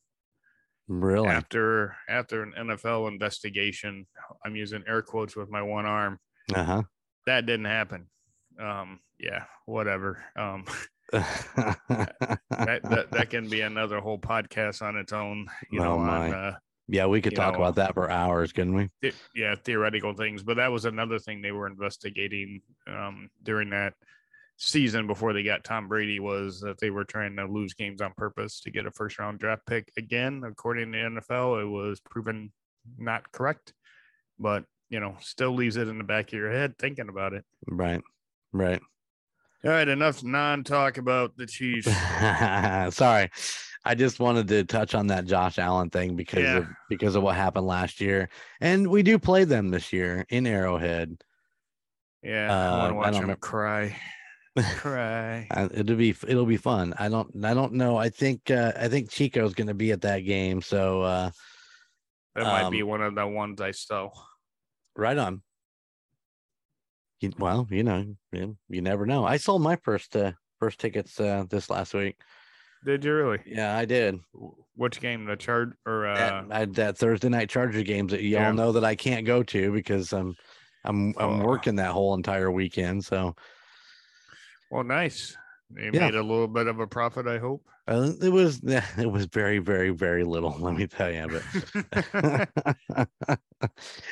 [0.88, 1.30] really?
[1.30, 4.06] after after an NFL investigation,
[4.45, 6.19] I'm using air quotes with my one arm.
[6.53, 6.84] Uh huh.
[7.25, 8.08] That didn't happen.
[8.60, 10.23] Um, yeah, whatever.
[10.36, 10.65] Um,
[11.12, 11.77] that,
[12.84, 15.47] that that can be another whole podcast on its own.
[15.71, 16.31] You Oh, know, on my.
[16.31, 16.55] uh,
[16.88, 18.89] yeah, we could talk know, about that for hours, couldn't we?
[19.01, 23.93] the- yeah theoretical things but that was another thing they were investigating um, during that
[24.58, 28.13] season before they got tom brady was that they were trying to lose games on
[28.15, 31.99] purpose to get a first round draft pick again according to the nfl it was
[31.99, 32.49] proven
[32.97, 33.73] not correct
[34.39, 37.43] but you know still leaves it in the back of your head thinking about it
[37.67, 38.02] Right.
[38.54, 38.82] Right.
[39.63, 41.88] all right enough non-talk about the chiefs
[42.95, 43.30] Sorry.
[43.88, 46.58] I just wanted to touch on that Josh Allen thing because Yeah.
[46.58, 48.30] of because of what happened last year.
[48.60, 51.21] And we do play them this year in Arrowhead.
[52.24, 53.36] yeah Uh, i want to watch him know.
[53.36, 53.95] cry
[54.78, 56.93] cry it'll be it'll be fun.
[56.98, 57.98] I don't I don't know.
[57.98, 60.62] I think uh, I think Chico's going to be at that game.
[60.62, 61.30] So uh,
[62.36, 64.13] that might be Um, one of the ones i stole
[64.95, 65.41] right on.
[67.21, 69.25] You, well, you know, you, you never know.
[69.25, 72.17] I sold my first uh, first tickets uh, this last week.
[72.84, 74.19] did you really Yeah, I did.
[74.75, 78.41] which game the charge or uh that, I, that Thursday night Charger games that y'all
[78.41, 78.51] yeah.
[78.51, 80.36] know that I can't go to because I'm
[80.84, 81.45] I'm I'm Oh.
[81.45, 83.05] working that whole entire weekend.
[83.05, 83.36] So
[84.69, 85.38] Well, nice.
[85.73, 85.99] You Yeah.
[86.06, 87.65] made a little bit of a profit, I hope.
[87.88, 90.56] uh, it was it was very very very little.
[90.60, 91.28] Let me tell you.
[91.28, 92.49] But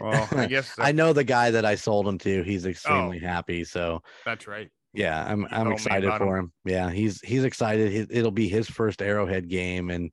[0.02, 2.40] well, I guess I know the guy that I sold him to.
[2.40, 2.44] Oh.
[2.44, 3.64] He's extremely happy.
[3.64, 4.70] So that's right.
[4.94, 6.52] yeah, I'm You I'm excited for him.
[6.66, 7.92] Yeah, he's he's excited.
[7.92, 10.12] He, it'll be his first Arrowhead game, and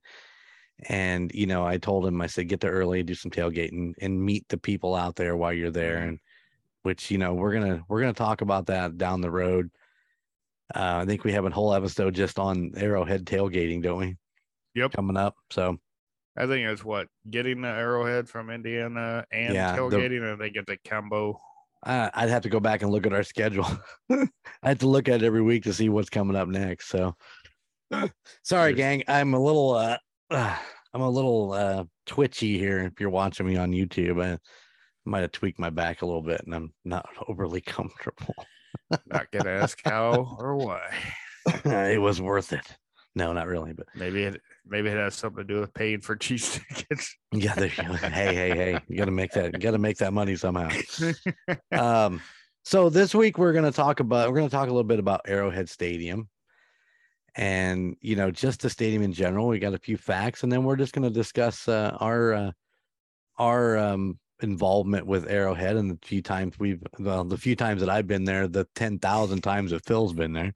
[0.89, 4.23] and you know I told him I said get there early, do some tailgating, and
[4.23, 6.09] meet the people out there while you're there, Mhm.
[6.09, 6.19] and
[6.83, 9.71] which you know we're gonna we're gonna talk about that down the road.
[10.75, 14.17] Uh, I think we have a whole episode just on Arrowhead tailgating, don't we?
[14.75, 14.93] Yep.
[14.93, 15.79] Coming up, so
[16.37, 20.51] I think it's what getting the Arrowhead from Indiana and Yeah, the- tailgating, and they
[20.51, 21.41] get the combo.
[21.83, 23.67] Uh, I'd have to go back and look at our schedule.
[24.11, 24.29] I
[24.63, 26.89] have to look at it every week to see what's coming up next.
[26.89, 27.17] So,
[28.45, 29.03] sorry, gang.
[29.09, 29.97] I'm a little, uh,
[30.31, 32.81] I'm a little uh, twitchy here.
[32.81, 34.39] If you're watching me on YouTube, I
[35.07, 38.35] might have tweaked my back a little bit, and I'm not overly comfortable.
[39.07, 40.95] Not gonna ask how or why.
[41.65, 42.67] it was worth it.
[43.15, 46.17] No, not really, but Maybe it maybe it has something to do with paying for
[46.17, 47.17] cheese tickets.
[47.33, 47.55] yeah.
[47.55, 47.93] There you go.
[47.95, 48.81] hey, hey, hey!
[48.89, 49.53] You got to make that.
[49.53, 50.71] You got to make that money somehow.
[51.73, 52.21] um
[52.65, 55.69] so this week we're to talk about we're to talk a little bit about arrowhead
[55.69, 56.29] stadium
[57.37, 60.65] and you know just the stadium in general we got a few facts and then
[60.65, 62.51] we're just going to discuss uh, our uh,
[63.39, 67.91] our um involvement with arrowhead and the few times we've well the few times that
[67.91, 70.53] i've been there the 10,000 times that phil's been there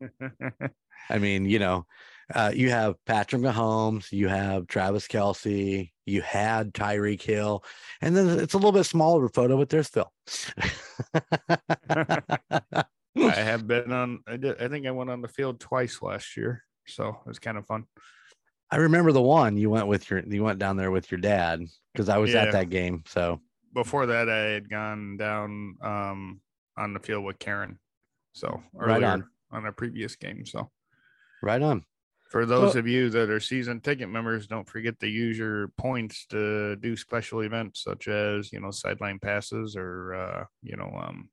[1.10, 1.86] i mean you know
[2.34, 7.62] uh, you have Patrick Mahomes, you have Travis Kelce, you had Tyreek Hill,
[8.00, 10.10] and then it's a little bit smaller photo, but there's Phil.
[13.16, 14.20] I have been on.
[14.26, 14.60] I did.
[14.60, 17.66] I think I went on the field twice last year, so it was kind of
[17.66, 17.84] fun.
[18.70, 21.64] I remember the one you went with your you went down there with your dad
[21.94, 22.42] because I was Yeah.
[22.42, 23.04] at that game.
[23.06, 23.40] So
[23.72, 26.40] Before that, I had gone down um,
[26.76, 27.78] on the field with Karen,
[28.32, 29.24] so Right on.
[29.50, 30.44] on a previous game.
[30.46, 30.70] So
[31.42, 31.84] right on.
[32.30, 35.68] for those So- of you that are season ticket members, don't forget to use your
[35.76, 40.90] points to do special events such as you know sideline passes or uh, you know
[40.96, 41.30] um,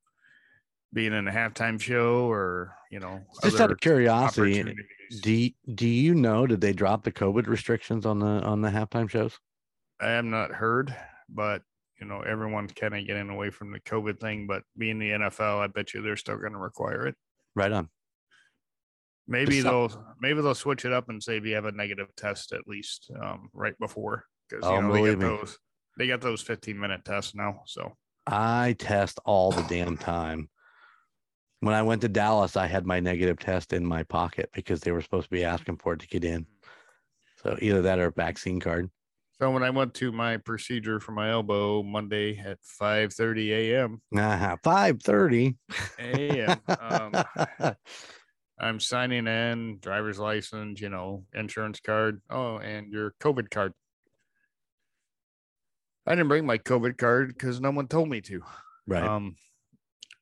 [0.93, 4.75] being in a halftime show or you know Just out of curiosity,
[5.21, 9.09] do do you know did they drop the COVID restrictions on the on the halftime
[9.09, 9.39] shows?
[10.01, 10.95] I have not heard,
[11.29, 11.61] but
[11.99, 14.47] you know, everyone's kind of getting away from the COVID thing.
[14.47, 17.15] But being the NFL, I bet you they're still going to require it.
[17.55, 17.89] Right on.
[19.27, 22.51] Maybe they'll maybe they'll switch it up and say if you have a negative test
[22.51, 25.25] at least um, right before because Oh, know they me.
[25.25, 25.57] those
[25.97, 27.61] they got those 15 minute tests now.
[27.65, 27.93] So
[28.27, 30.49] I test all the damn time.
[31.59, 34.91] When I went to Dallas, I had my negative test in my pocket because they
[34.91, 36.47] were supposed to be asking for it to get in.
[37.43, 38.89] So either that or a vaccine card.
[39.41, 43.99] So when I went to my procedure for my elbow Monday at 5:30 a.m.
[44.15, 44.57] Uh-huh.
[44.63, 45.57] Five thirty.
[45.97, 46.61] a.m.
[46.67, 47.11] um,
[48.59, 52.21] I'm signing in driver's license, you know, insurance card.
[52.29, 53.73] Oh, and your COVID card.
[56.05, 58.43] I didn't bring my COVID card because no one told me to.
[58.85, 59.01] right.
[59.01, 59.37] Um,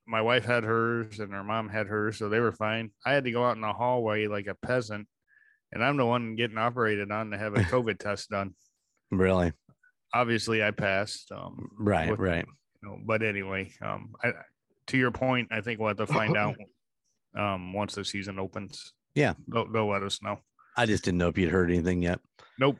[0.07, 2.91] my wife had hers and her mom had hers, so they were fine.
[3.05, 5.09] I had to go out in the hallway like a peasant,
[5.73, 8.55] and I'm the one getting operated on to have a COVID test done.
[9.11, 9.51] Really.
[10.13, 11.31] Obviously, I passed.
[11.31, 12.09] Um, Right.
[12.09, 12.45] with- right.
[12.81, 14.31] you know, but anyway, um, I,
[14.87, 16.55] to your point, I think we'll have to find out
[17.37, 18.93] um, once the season opens.
[19.15, 19.33] Yeah.
[19.47, 20.39] they'll, they'll let us know.
[20.77, 22.19] I just didn't know if you'd heard anything yet.
[22.57, 22.77] Nope.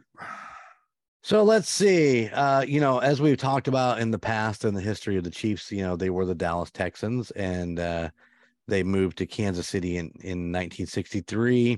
[1.21, 2.29] So let's see.
[2.29, 5.29] Uh, you know, as we've talked about in the past in the history of the
[5.29, 8.09] Chiefs, you know, they were the Dallas Texans and uh,
[8.67, 11.77] they moved to Kansas City in, in 1963,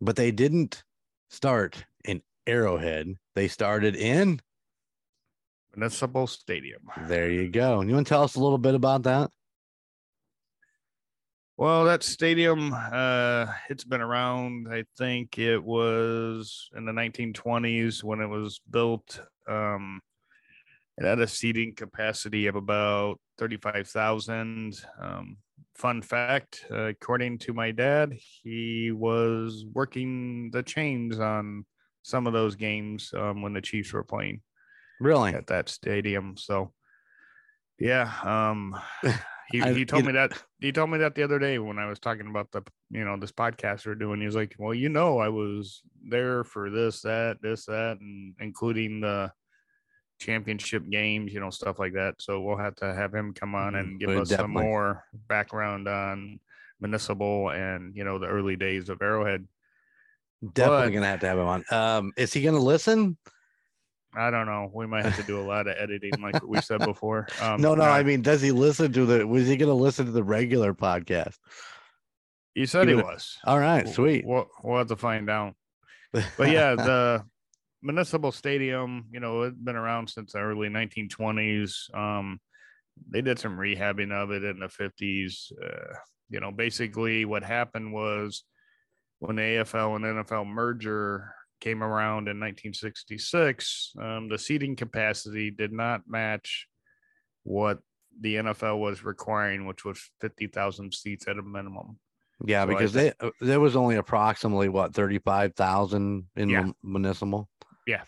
[0.00, 0.82] but they didn't
[1.28, 1.84] start
[2.50, 3.14] Arrowhead.
[3.36, 4.40] They started in,
[5.76, 6.82] Municipal Stadium.
[7.06, 7.80] there you go.
[7.80, 9.30] And you want to tell us a little bit about that?
[11.56, 14.66] Well, that stadium, uh, it's been around.
[14.68, 19.20] I think it was in the 1920s when it was built.
[19.46, 20.00] Um,
[20.98, 24.74] it had a seating capacity of about 35,000.
[25.00, 25.36] Um,
[25.76, 31.64] fun fact according to my dad, he was working the chains on
[32.02, 34.40] some of those games um, when the Chiefs were playing
[35.00, 35.32] Really?
[35.34, 36.36] at that stadium.
[36.36, 36.72] So,
[37.78, 38.78] yeah, um,
[39.50, 41.86] he, I- he told me that he told me that the other day when I
[41.86, 44.20] was talking about the you know this podcast we're doing.
[44.20, 48.34] He was like, "Well, you know, I was there for this, that, this, that, and
[48.40, 49.32] including the
[50.18, 53.72] championship games, you know, stuff like that." So we'll have to have him come on
[53.74, 53.80] Mhm.
[53.80, 56.40] and give us some more background on
[56.80, 59.46] municipal and you know the early days of Arrowhead.
[60.42, 61.64] Definitely But- to have to have him on.
[61.70, 63.16] Um, is he to listen?
[64.14, 64.68] I don't know.
[64.74, 67.28] We might have to do a lot of editing, like we said before.
[67.40, 67.84] Um, no, no.
[67.84, 70.24] nah, I mean, does he listen to the, was he going to listen to the
[70.24, 71.36] regular podcast?
[72.54, 73.38] he said he even- was.
[73.44, 73.88] All right.
[73.88, 74.24] Sweet.
[74.26, 75.54] We'll, we'll have to find out.
[76.36, 77.24] But yeah, the
[77.82, 81.94] municipal stadium, you know, it's been around since the early 1920s.
[81.94, 82.40] Um,
[83.08, 85.52] they did some rehabbing of it in the 50s.
[85.62, 85.94] Uh,
[86.28, 88.42] you know, basically what happened was
[89.20, 95.72] when the AFL and NFL merger came around in 1966, um, the seating capacity did
[95.72, 96.66] not match
[97.44, 97.78] what
[98.20, 101.98] the NFL was requiring, which was 50,000 seats at a minimum.
[102.44, 106.62] Yeah, So because they uh, there was only approximately what thirty five thousand in Yeah.
[106.62, 107.50] mun- municipal.
[107.86, 108.04] Yeah.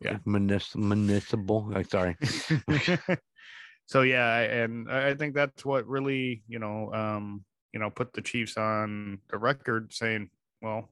[0.00, 0.18] Yeah.
[0.24, 1.72] Munis- municipal.
[1.74, 2.16] Oh, sorry.
[3.86, 8.12] so yeah, and I I think that's what really, you know, um, you know, put
[8.12, 10.30] the Chiefs on the record saying,
[10.62, 10.88] well,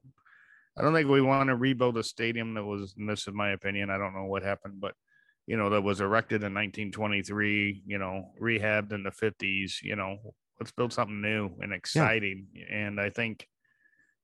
[0.77, 3.51] I don't think we want to rebuild a stadium that was, and this is my
[3.51, 4.93] opinion, I don't know what happened, but
[5.47, 10.17] you know, that was erected in 1923, you know, rehabbed in the 50s, you know,
[10.59, 12.45] let's build something new and exciting.
[12.71, 13.47] And I think,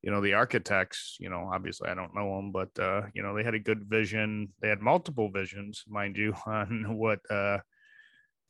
[0.03, 3.35] you know, the architects, you know, obviously I don't know them, but, uh, you know,
[3.35, 4.53] they had a good vision.
[4.61, 7.57] They had multiple visions, mind you, on what, uh,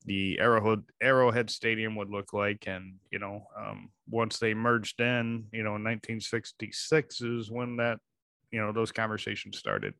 [0.05, 5.45] the Arrowhead Arrowhead Stadium would look like, and you know, um, once they merged in,
[5.51, 7.99] you know, in 1966 is when that,
[8.51, 9.93] you know, those conversations started.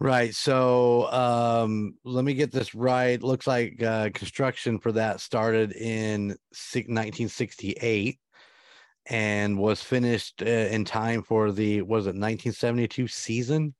[0.00, 0.32] Right.
[0.34, 3.20] So um, let me get this right.
[3.20, 8.18] Looks like uh, construction for that started in 1968
[9.06, 13.74] and was finished uh, in time for the was it 1972 season.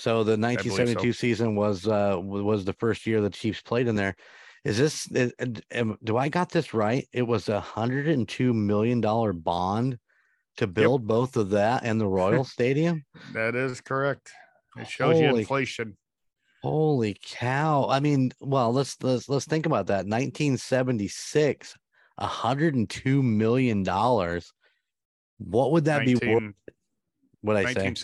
[0.00, 0.62] So the believe so.
[0.64, 4.16] 1972 season was uh was the first year the Chiefs played in there.
[4.64, 5.34] Is this is-
[5.70, 7.06] am- do I got this right?
[7.12, 9.98] It was a hundred and two million dollar bond
[10.56, 13.04] to build both of that and the Royal Stadium.
[13.34, 14.32] That is correct.
[14.78, 15.98] It shows you inflation.
[16.62, 17.86] Holy cow.
[17.88, 20.06] I mean, well, let's let's let's think about that.
[20.06, 21.76] 1976,
[22.16, 24.52] 102 million dollars.
[25.38, 26.22] What would that be worth?
[26.24, 26.54] 19,
[27.42, 27.94] What I say?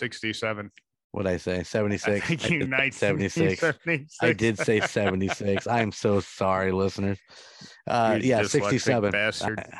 [1.11, 1.11] 1967.
[1.11, 1.63] What I say?
[1.63, 2.21] 76.
[2.21, 4.17] I did say 76.
[4.21, 5.67] I did say 76.
[5.67, 7.19] I am so sorry, listeners.
[7.87, 9.11] Uh yeah, 67.
[9.11, 9.63] bastard.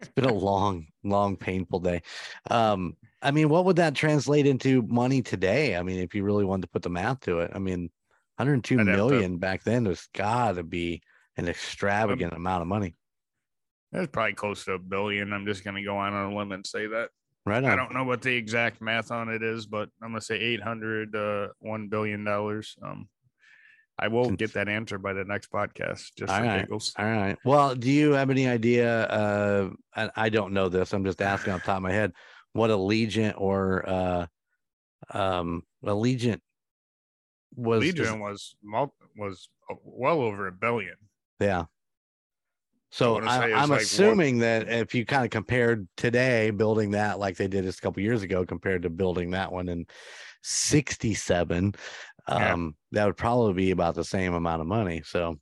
[0.00, 2.02] It's been a long, long, painful day.
[2.50, 5.76] Um, I mean, what would that translate into money today?
[5.76, 7.90] I mean, if you really wanted to put the math to it, I mean,
[8.36, 11.02] 102 I'd have to- back then was got to be
[11.36, 12.94] an extravagant amount of money.
[13.90, 15.32] That's probably close to a billion.
[15.32, 17.10] I'm just going to go on a limb and say that.
[17.48, 20.24] Right I don't know what the exact math on it is, but I'm going to
[20.24, 22.26] say 800, uh, $1 billion.
[22.28, 23.08] Um,
[23.98, 26.60] I will get that answer by the next podcast, just All right.
[26.60, 26.94] giggles.
[26.96, 27.36] All right.
[27.44, 29.04] Well, do you have any idea?
[29.06, 30.92] Uh, I, I don't know this.
[30.92, 32.12] I'm just asking off the top of my head
[32.52, 34.26] what Allegiant or uh,
[35.10, 36.40] um, Allegiant
[37.56, 37.80] was.
[37.80, 38.54] Legion was
[39.16, 40.94] was uh, well over a billion.
[41.40, 41.64] Yeah.
[42.90, 47.18] So I, I'm like one- assuming that if you kind of compared today building that
[47.18, 49.86] like they did just a couple years ago compared to building that one in
[50.42, 51.74] 67,
[52.28, 52.52] Yeah.
[52.52, 55.02] um, that would probably be about the same amount of money.
[55.04, 55.36] So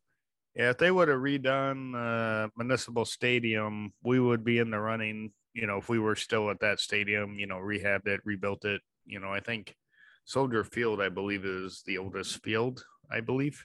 [0.55, 5.33] Yeah, if they would have redone uh, Municipal Stadium, we would be in the running.
[5.55, 8.81] You know, if we were still at that stadium, you know, rehabbed it, rebuilt it.
[9.07, 9.75] You know, I think
[10.25, 12.85] Soldier Field, I believe, is the oldest field.
[13.11, 13.65] I believe.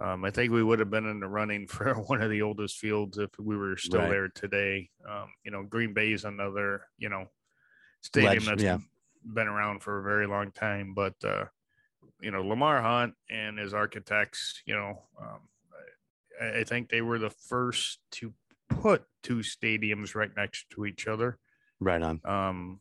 [0.00, 2.78] Um, I think we would have been in the running for one of the oldest
[2.78, 4.10] fields if we were still Right.
[4.10, 4.90] there today.
[5.08, 7.26] Um, you know, Green Bay is another, you know,
[8.02, 8.78] stadium Leg- that's yeah.
[9.24, 10.94] been around for a very long time.
[10.94, 11.46] But uh,
[12.20, 15.40] you know, Lamar Hunt and his architects, you know, um,
[16.40, 18.32] I, I think they were the first to
[18.68, 21.38] put two stadiums right next to each other.
[21.80, 22.20] right on.
[22.24, 22.80] Um,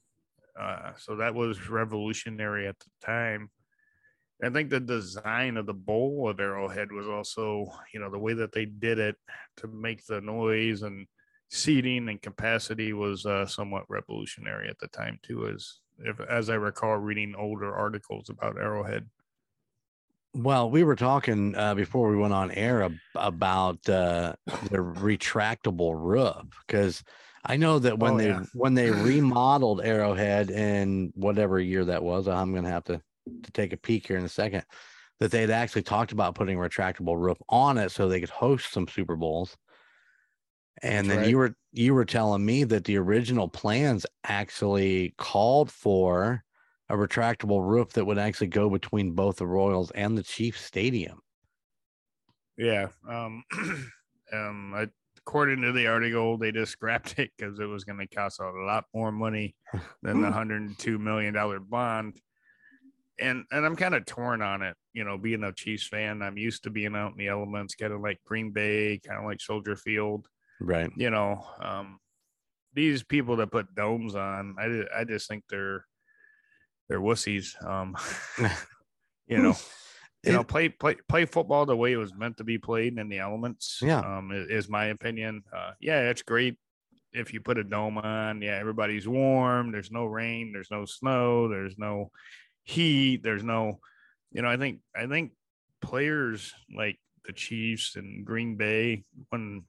[0.60, 3.50] uh, so that was revolutionary at the time.
[4.42, 8.34] I think the design of the bowl of Arrowhead was also, you know, the way
[8.34, 9.18] that they did it
[9.58, 11.08] to make the noise and
[11.50, 15.48] seating and capacity was uh, somewhat revolutionary at the time too.
[15.48, 19.10] As if, as I recall, reading older articles about Arrowhead.
[20.34, 25.96] Well, we were talking uh, before we went on air ab- about uh, the retractable
[25.98, 27.04] roof because
[27.44, 28.44] I know that when Oh, they yeah.
[28.54, 33.02] when they remodeled Arrowhead in whatever year that was, I'm going to have to
[33.44, 34.64] to take a peek here in a second.
[35.20, 38.30] That they had actually talked about putting a retractable roof on it so they could
[38.30, 39.58] host some Super Bowls.
[40.82, 41.30] And That's then right.
[41.30, 46.44] you were you were telling me that the original plans actually called for
[46.90, 51.20] a retractable roof that would actually go between both the Royals and the Chiefs Stadium.
[52.58, 52.88] Yeah.
[53.08, 53.44] Um,
[54.34, 58.08] um, I, according to the article, they just scrapped it because it was going to
[58.08, 59.56] cost a lot more money
[60.02, 62.20] than the hundred and two million dollar bond.
[63.22, 64.76] And and I'm kind of torn on it.
[64.94, 67.94] You know, being a Chiefs fan, I'm used to being out in the elements, kind
[67.94, 70.28] of like Green Bay, kind of like Soldier Field.
[70.62, 70.92] Right.
[70.96, 72.00] You know, um,
[72.74, 75.86] these people that put domes on, I I just think they're
[76.88, 77.62] they're wussies.
[77.66, 77.96] Um,
[79.28, 79.56] you know,
[80.24, 83.10] you know, play play play football the way it was meant to be played in
[83.10, 83.80] the elements.
[83.82, 84.00] Yeah.
[84.00, 85.44] um, i- is, my opinion.
[85.56, 86.58] Uh, yeah, it's great
[87.14, 88.42] if you put a dome on.
[88.42, 89.72] Yeah, everybody's warm.
[89.72, 90.52] There's no rain.
[90.54, 91.48] There's no snow.
[91.48, 92.12] There's no
[92.70, 93.24] heat.
[93.24, 93.80] There's no,
[94.32, 95.32] you know, I think I think
[95.82, 99.64] players like the Chiefs and Green Bay when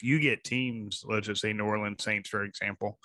[0.00, 2.98] you get teams, let's just say New Orleans Saints, for example,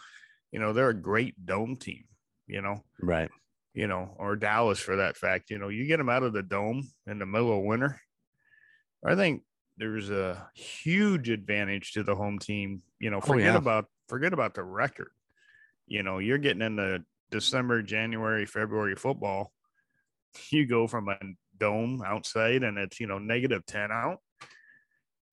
[0.52, 2.06] you know, they're a great dome team.
[2.48, 3.30] You know, Right.
[3.74, 5.50] you know, or Dallas for that fact.
[5.50, 8.00] You know, you get them out of the dome in the middle of winter.
[9.06, 9.44] I think
[9.78, 12.82] there's a huge advantage to the home team.
[13.00, 13.58] You know, Oh, forget yeah.
[13.58, 15.12] about forget about the record.
[15.88, 19.52] You know, you're getting into December, January, February football.
[20.52, 21.18] You go from a
[21.58, 24.20] dome outside and it's you know negative 10 out.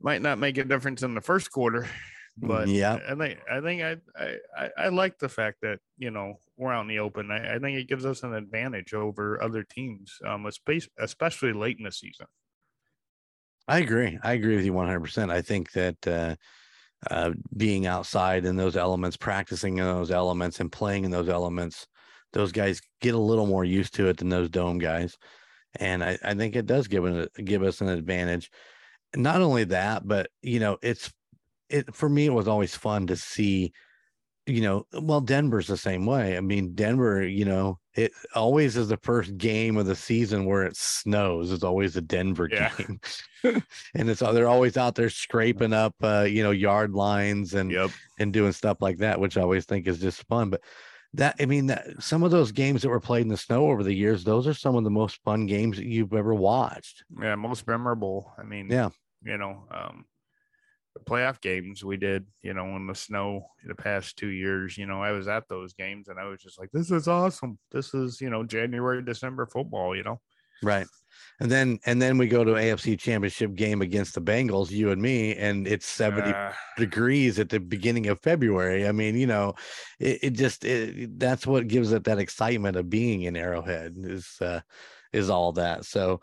[0.01, 1.87] Might not make a difference in the first quarter,
[2.37, 2.99] but Yeah.
[3.09, 3.97] I think I think I
[4.57, 7.31] I I, like the fact that you know we're out in the open.
[7.31, 11.79] I, I think it gives us an advantage over other teams, um, especially especially late
[11.79, 12.27] in the season.
[13.67, 14.19] I agree.
[14.23, 15.31] I agree with you 100%.
[15.31, 16.37] I think that uh,
[17.11, 21.87] uh, being outside in those elements, practicing in those elements, and playing in those elements,
[22.33, 25.17] those guys get a little more used to it than those dome guys.
[25.81, 28.51] And I, I think it does give it give us an advantage.
[29.17, 31.13] Not only that, but you know, it's
[31.69, 32.27] it for me.
[32.27, 33.73] It was always fun to see.
[34.47, 36.37] You know, well, Denver's the same way.
[36.37, 37.27] I mean, Denver.
[37.27, 41.51] You know, it always is the first game of the season where it snows.
[41.51, 42.71] It's always a Denver Yeah.
[42.77, 43.01] game.
[43.95, 47.91] and it's they're always out there scraping up uh you know yard lines and Yep.
[48.19, 50.63] and doing stuff like that which i always think is just fun but
[51.13, 53.83] that i mean that, some of those games that were played in the snow over
[53.83, 57.35] the years those are some of the most fun games that you've ever watched Yeah,
[57.35, 58.33] most memorable.
[58.39, 58.89] I mean, Yeah.
[59.23, 60.07] you know, um,
[61.05, 65.03] playoff games we did, you know, in the snow the past two years, you know,
[65.03, 67.59] I was at those games and I was just like, this is awesome.
[67.71, 70.21] This is, you know, January, December football, you know.
[70.63, 70.87] right
[71.41, 75.03] and then and then we go to afc championship game against the bengals you and
[75.03, 79.53] me and it's 70 Uh, degrees at the beginning of february i mean you know
[79.99, 84.37] it, it just it, that's what gives it that excitement of being in arrowhead is
[84.41, 84.61] uh
[85.13, 86.21] is all that so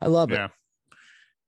[0.00, 0.48] i love it yeah.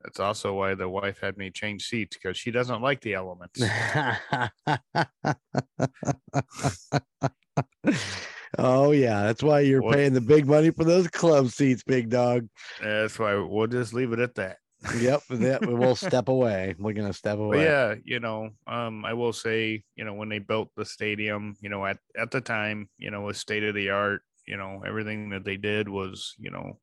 [0.07, 3.61] That's also why the wife had me change seats because she doesn't like the elements.
[8.59, 12.09] oh yeah, that's why you're What- paying the big money for those club seats, big
[12.09, 12.49] dog.
[12.81, 14.59] That's why we'll just leave it at that.
[14.97, 16.77] Yep, that we'll step away.
[16.79, 17.65] We're gonna step But away.
[17.65, 21.69] yeah, you know, um, I will say, you know, when they built the stadium, you
[21.69, 25.31] know, at, at the time, you know, was state of the art, you know, everything
[25.31, 26.79] that they did was, you know,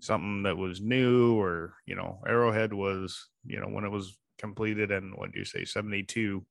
[0.00, 4.90] something that was new or, you know, Arrowhead was, you know, when it was completed
[4.90, 6.44] and what do you say, 72,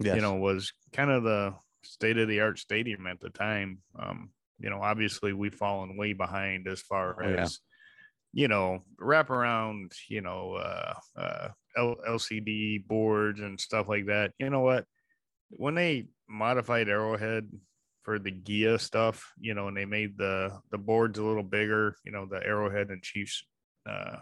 [0.00, 0.16] Yes.
[0.16, 1.54] you know, was kind of the
[1.84, 3.78] state of the art stadium at the time.
[3.98, 7.42] Um, you know, obviously we've fallen way behind as far Oh, yeah.
[7.42, 7.60] as,
[8.32, 14.32] you know, wrap around, you know, uh, uh, L- LCD boards and stuff like that.
[14.38, 14.86] You know what?
[15.50, 17.48] When they modified Arrowhead
[18.04, 21.96] for the GEHA stuff, you know, and they made the the boards a little bigger,
[22.04, 23.42] you know, the Arrowhead and Chiefs
[23.88, 24.16] uh,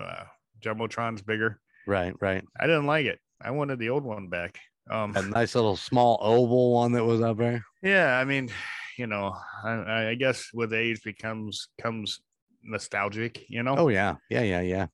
[0.00, 0.24] uh,
[0.60, 1.60] jumbotrons bigger.
[1.86, 2.44] right, right.
[2.60, 3.20] I didn't like it.
[3.40, 4.58] I wanted the old one back.
[4.90, 7.64] Um, That nice little small oval one that was up there.
[7.82, 8.50] Yeah, I mean,
[8.98, 9.34] you know,
[9.64, 12.20] I, I guess with age becomes comes
[12.62, 13.44] nostalgic.
[13.48, 14.86] You know, Oh yeah, yeah, yeah, yeah.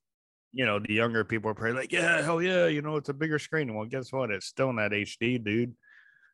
[0.51, 3.13] you know, the younger people are probably like, yeah, hell yeah, you know, it's a
[3.13, 3.73] bigger screen.
[3.73, 4.29] Well, guess what?
[4.31, 5.73] It's still not HD, dude.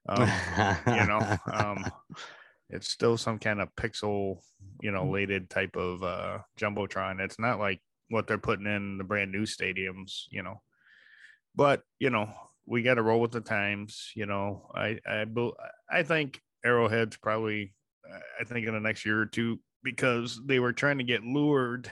[0.10, 0.28] Um,
[0.88, 1.92] you know, um,
[2.70, 4.42] it's still some kind of pixel,
[4.82, 7.20] you know, lated type of uh jumbotron.
[7.20, 10.62] It's not like what they're putting in the brand new stadiums, you know.
[11.56, 12.30] But you know,
[12.66, 14.12] we got to roll with the times.
[14.16, 15.26] You know, I I
[15.90, 17.74] I think Arrowhead's probably,
[18.40, 21.92] I think in the next year or two because they were trying to get lured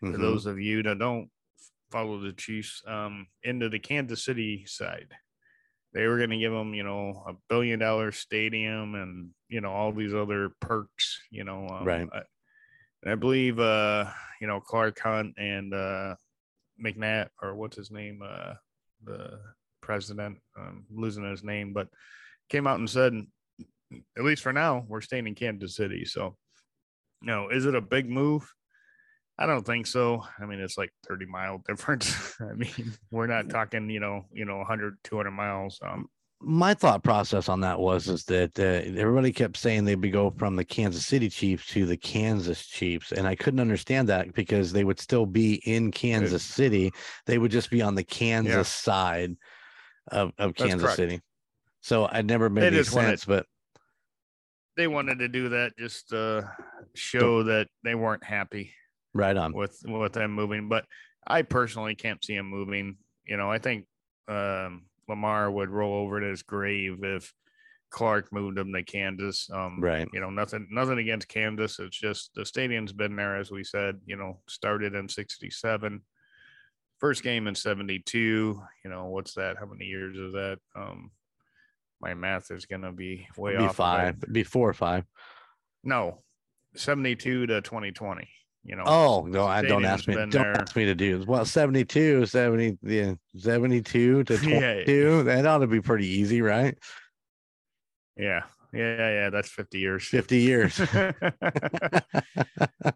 [0.00, 0.20] for Mhm.
[0.20, 1.30] those of you that don't
[1.90, 5.14] follow the Chiefs um, into the Kansas City side.
[5.94, 9.70] They were going to give them, you know, a billion dollar stadium and, you know,
[9.70, 11.68] all these other perks, you know.
[11.68, 12.08] Um, Right.
[12.12, 16.16] I, I believe, uh, you know, Clark Hunt and uh,
[16.84, 18.54] McNatt, or what's his name, uh,
[19.04, 19.38] the
[19.82, 21.88] president, um, losing his name, but
[22.48, 23.14] came out and said,
[24.18, 26.04] at least for now, we're staying in Kansas City.
[26.04, 26.36] So,
[27.20, 28.50] you know, is it a big move?
[29.38, 30.22] I don't think so.
[30.38, 32.34] I mean, it's like 30 mile difference.
[32.40, 35.80] I mean, we're not talking, you know, you know, 100, 200 miles.
[35.84, 36.06] Um,
[36.40, 40.30] my thought process on that was is that uh, everybody kept saying they'd be go
[40.36, 44.72] from the Kansas City Chiefs to the Kansas Chiefs, and I couldn't understand that because
[44.72, 46.92] they would still be in Kansas City.
[47.26, 49.36] They would just be on the Kansas side
[50.08, 50.96] of, of That's Kansas correct.
[50.96, 51.20] City.
[51.80, 53.46] So I never made any just wanted- sense, but
[54.76, 56.50] they wanted to do that just to
[56.94, 58.72] show that they weren't happy
[59.14, 59.52] right on.
[59.52, 60.68] with with them moving.
[60.68, 60.84] But
[61.26, 62.96] I personally can't see him moving.
[63.24, 63.86] You know, I think
[64.28, 67.32] um, Lamar would roll over to his grave if
[67.90, 69.48] Clark moved him to Kansas.
[69.52, 70.08] Um, Right.
[70.12, 71.78] You know, nothing nothing against Kansas.
[71.78, 74.00] It's just the stadium's been there, as we said.
[74.04, 76.00] You know, started in '67.
[76.98, 78.18] First game in '72.
[78.84, 79.56] You know, what's that?
[79.58, 80.58] How many years is that?
[80.76, 81.10] Um,
[82.00, 83.76] my math is gonna be way Be off.
[83.76, 85.04] five, be four or five.
[85.82, 86.22] no,
[86.76, 88.28] 72 to 2020.
[88.64, 88.84] You know.
[88.86, 90.14] Oh no, I don't ask me.
[90.14, 90.56] Don't there.
[90.56, 91.20] ask me to do.
[91.20, 91.28] It.
[91.28, 94.38] Well, 72, 70, yeah, 72 to Yeah.
[94.84, 95.24] 22.
[95.24, 96.76] That ought to be pretty easy, right?
[98.16, 98.44] Yeah.
[98.72, 98.96] Yeah.
[98.96, 99.30] Yeah.
[99.30, 100.06] That's 50 years.
[100.06, 100.76] 50 years.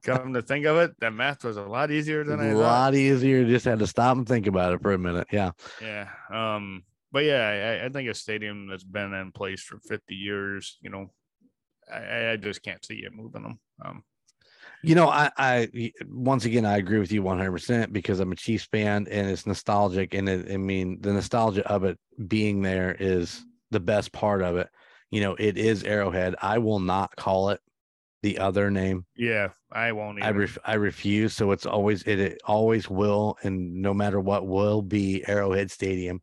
[0.03, 2.59] Come to think of it, that math was a lot easier than I a thought.
[2.59, 3.45] A lot easier.
[3.45, 5.27] Just had to stop and think about it for a minute.
[5.31, 5.51] Yeah.
[5.83, 6.09] Yeah.
[6.33, 10.79] Um, but yeah, I, I think a stadium that's been in place for 50 years,
[10.81, 11.11] you know,
[11.93, 13.59] I, I just can't see it moving them.
[13.85, 14.03] Um,
[14.83, 18.65] You know, I, I once again I agree with you 100% because I'm a Chiefs
[18.71, 21.99] fan and it's nostalgic and it, I mean the nostalgia of it
[22.29, 24.69] being there is the best part of it.
[25.11, 26.37] You know, it is Arrowhead.
[26.41, 27.61] I will not call it
[28.23, 29.07] the other name.
[29.17, 31.35] yeah, I won't I ref, I refuse.
[31.35, 36.21] So it's always it, it always will and no matter what will be Arrowhead Stadium.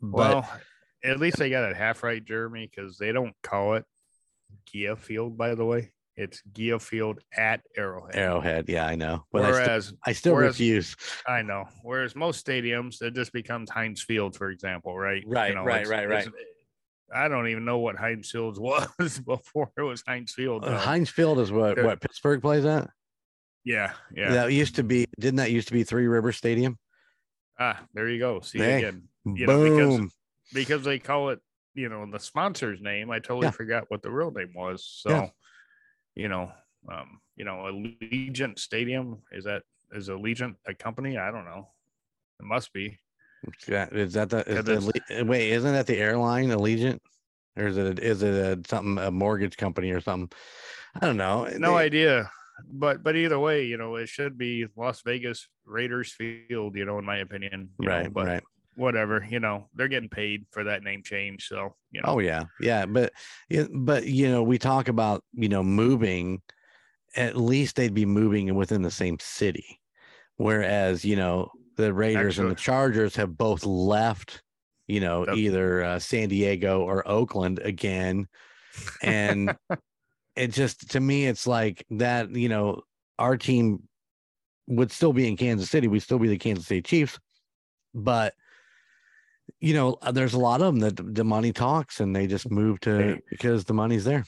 [0.00, 0.50] But well,
[1.04, 3.84] at least they got it half right, Jeremy, because they don't call it
[4.72, 5.92] GEHA Field, by the way.
[6.16, 8.16] It's GEHA Field at Arrowhead.
[8.16, 9.24] Arrowhead, yeah, I know.
[9.32, 10.96] But I, st- Whereas I still whereas- refuse.
[11.26, 11.64] I know.
[11.82, 15.22] Whereas most stadiums, it just becomes Heinz Field, for example, right?
[15.26, 16.28] Right, right, right, right.
[17.14, 18.58] I don't even know what Heinz Field
[18.98, 20.64] was before it was Heinz Field.
[20.64, 20.78] Uh.
[20.78, 22.88] Heinz Field is what what Pittsburgh plays at.
[23.64, 24.32] yeah, yeah.
[24.32, 25.06] That used to be.
[25.20, 26.78] Didn't that used to be Three River Stadium?
[27.58, 28.40] Ah, there you go.
[28.40, 29.02] See Hey, again.
[29.24, 30.10] You know, because- Boom.
[30.54, 31.40] Because they call it,
[31.74, 33.10] you know, the sponsor's name.
[33.10, 33.50] I totally Yeah.
[33.50, 34.84] forgot what the real name was.
[35.02, 35.28] So, Yeah.
[36.16, 36.50] You know,
[36.90, 39.62] um, you know, Allegiant Stadium is that
[39.92, 41.16] is Allegiant a company?
[41.18, 41.68] I don't know.
[42.40, 42.98] It must be.
[43.68, 45.50] Yeah, is that the, is the wait?
[45.52, 46.98] Isn't that the airline Allegiant,
[47.56, 50.30] or is it a, is it a, something a mortgage company or something?
[50.96, 51.44] I don't know.
[51.58, 52.30] No They- idea.
[52.66, 56.98] But but either way, you know, it should be Las Vegas Raiders Field, you know,
[56.98, 57.68] in my opinion.
[57.78, 58.42] you know, Right, but right.
[58.76, 61.48] Whatever, you know, they're getting paid for that name change.
[61.48, 63.12] So, you know, Oh yeah, yeah, but
[63.74, 66.42] but you know, we talk about you know moving.
[67.16, 69.80] At least they'd be moving within the same city,
[70.36, 74.42] whereas you know the Raiders and the Chargers have both left.
[74.86, 75.36] You know, Yep.
[75.36, 78.28] either uh, San Diego or Oakland again,
[79.02, 79.56] and
[80.36, 82.30] it just to me it's like that.
[82.30, 82.82] You know,
[83.18, 83.88] our team
[84.68, 85.88] would still be in Kansas City.
[85.88, 87.18] We'd still be the Kansas City Chiefs,
[87.94, 88.34] but
[89.60, 92.50] you know, uh, there's a lot of them that the money talks and they just
[92.50, 94.24] move to because the money's there.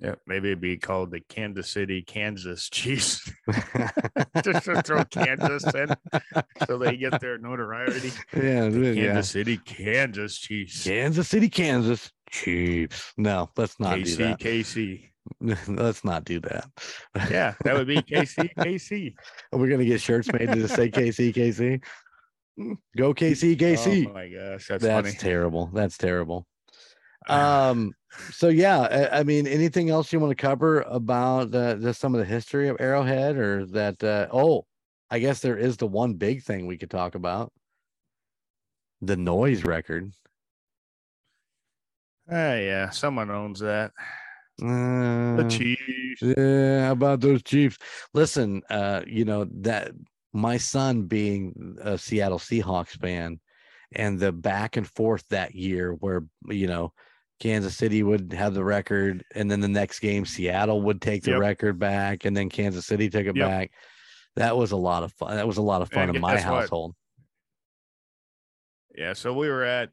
[0.00, 3.30] yeah, maybe it'd be called the Kansas City, Kansas Chiefs.
[4.42, 5.94] Just to throw Kansas in
[6.66, 8.10] so they get their notoriety.
[8.34, 9.20] yeah, Kansas yeah.
[9.20, 10.84] City, Kansas Chiefs.
[10.84, 13.12] Kansas City, Kansas Chiefs.
[13.16, 14.40] No, let's not do that.
[14.40, 15.10] KC.
[15.68, 16.68] let's not do that.
[17.30, 19.14] Yeah, that would be KC, KC.
[19.52, 21.82] We're gonna get shirts made to just say KC, KC.
[22.96, 24.06] Go KC, KC.
[24.08, 25.18] Oh my gosh, that's, That's funny.
[25.18, 25.70] terrible.
[25.72, 26.46] That's terrible.
[27.26, 27.94] Um,
[28.32, 32.14] so yeah, I, I mean, anything else you want to cover about uh, just some
[32.14, 34.04] of the history of Arrowhead, or that?
[34.04, 34.66] Uh, oh,
[35.10, 37.50] I guess there is the one big thing we could talk about:
[39.00, 40.12] the noise record.
[42.30, 43.92] Ah, yeah, someone owns that.
[44.62, 46.22] Uh, The Chiefs.
[46.22, 47.78] Yeah, about those Chiefs?
[48.12, 49.92] Listen, uh, you know that
[50.34, 53.40] my son being a Seattle Seahawks fan,
[53.92, 56.92] and the back and forth that year, where you know
[57.40, 61.30] Kansas City would have the record, and then the next game Seattle would take the
[61.30, 61.40] Yep.
[61.40, 63.46] record back, and then Kansas City took it Yep.
[63.46, 63.72] back.
[64.36, 65.36] That was a lot of fun.
[65.36, 66.54] That was a lot of fun And in my guess what?
[66.64, 66.94] household.
[68.96, 69.90] Yeah, so we were at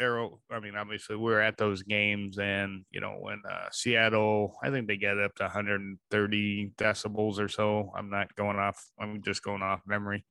[0.00, 0.40] Arrow.
[0.50, 4.70] I mean, obviously, we were at those games, and you know, when uh, Seattle, I
[4.70, 7.92] think they get up to 130 decibels or so.
[7.94, 8.84] I'm not going off.
[8.98, 10.24] I'm just going off memory.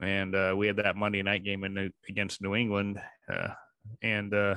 [0.00, 3.00] And uh, we had that Monday night game in against New England,
[3.32, 3.48] uh,
[4.02, 4.56] and uh,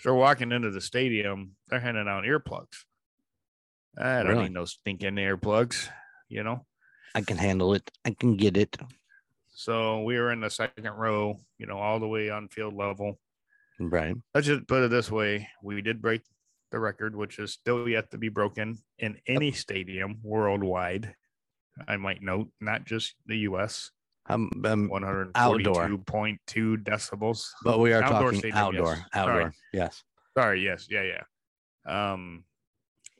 [0.00, 1.52] so we're walking into the stadium.
[1.68, 2.84] They're handing out earplugs.
[3.98, 4.42] I don't Really?
[4.44, 5.88] need no stinking earplugs,
[6.28, 6.66] you know.
[7.14, 7.90] I can handle it.
[8.04, 8.76] I can get it.
[9.52, 13.18] So we were in the second row, you know, all the way on field level.
[13.80, 14.14] Right.
[14.34, 16.20] let's just put it this way we did break
[16.70, 21.14] the record which is still yet to be broken in any stadium worldwide
[21.88, 23.90] i might note not just the us
[24.28, 28.94] Um, um, 142.2 decibels but we are Outdoor talking stadium, outdoor.
[28.96, 29.04] yes.
[29.14, 29.40] Outdoor.
[29.40, 29.52] Sorry.
[29.72, 30.04] Yes.
[30.36, 32.44] sorry yes yeah yeah um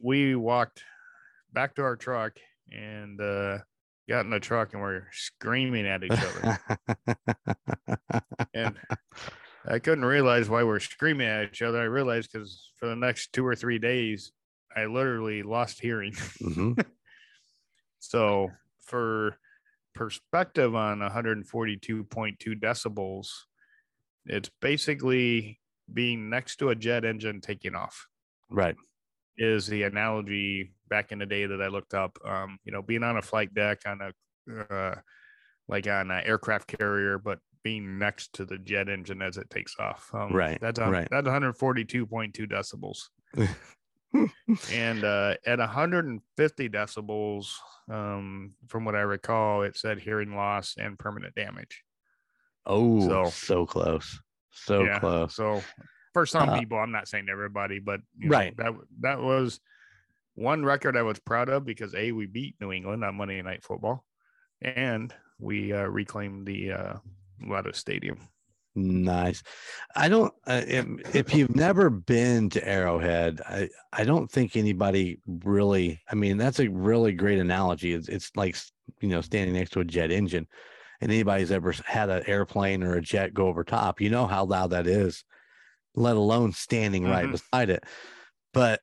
[0.02, 0.82] we walked
[1.52, 2.32] back to our truck
[2.70, 3.58] and uh
[4.08, 6.58] got in the truck and we're screaming at each other
[8.54, 8.76] and
[9.66, 11.80] I couldn't realize why we're screaming at each other.
[11.80, 14.32] I realized because for the next two or three days,
[14.74, 16.12] I literally lost hearing.
[16.40, 16.76] Mhm.
[17.98, 19.38] So, for
[19.94, 23.28] perspective on 142.2 decibels,
[24.26, 25.60] it's basically
[25.92, 28.08] being next to a jet engine taking off,
[28.50, 28.76] Right.
[29.36, 32.18] is the analogy back in the day that I looked up.
[32.24, 34.12] Um, you know, being on a flight deck on a
[34.72, 35.00] uh,
[35.68, 39.76] like on an aircraft carrier, but being next to the jet engine as it takes
[39.78, 40.10] off.
[40.14, 41.08] Um, Right, That's a, right.
[41.10, 42.06] that's 142.2
[42.50, 43.08] decibels.
[44.72, 47.52] and uh, at 150 decibels,
[47.90, 51.84] um, from what I recall, it said hearing loss and permanent damage.
[52.66, 54.20] Oh, so, So- close.
[54.52, 55.34] So Yeah, close.
[55.36, 55.62] So
[56.12, 58.56] for some Uh, people, I'm not saying everybody, but you know, Right.
[58.56, 59.60] that that was
[60.34, 63.62] one record I was proud of because a we beat New England on Monday Night
[63.62, 64.04] Football,
[64.60, 66.72] and we uh, reclaimed the
[67.46, 68.18] Lotus Stadium.
[68.76, 69.42] Nice.
[69.96, 70.32] I don't.
[70.46, 76.00] Uh, if, if you've never been to Arrowhead, I I don't think anybody really.
[76.10, 77.92] I mean, that's a really great analogy.
[77.92, 78.56] It's it's like
[79.00, 80.46] you know standing next to a jet engine,
[81.00, 84.44] and anybody's ever had an airplane or a jet go over top, you know how
[84.44, 85.24] loud that is.
[85.96, 87.32] Let alone standing right Mhm.
[87.32, 87.82] beside it.
[88.54, 88.80] But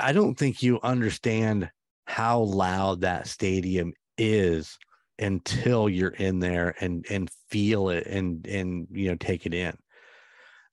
[0.00, 1.70] I don't think you understand
[2.06, 4.78] how loud that stadium is
[5.18, 9.76] until you're in there and and feel it and and you know take it in.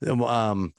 [0.10, 0.74] Um,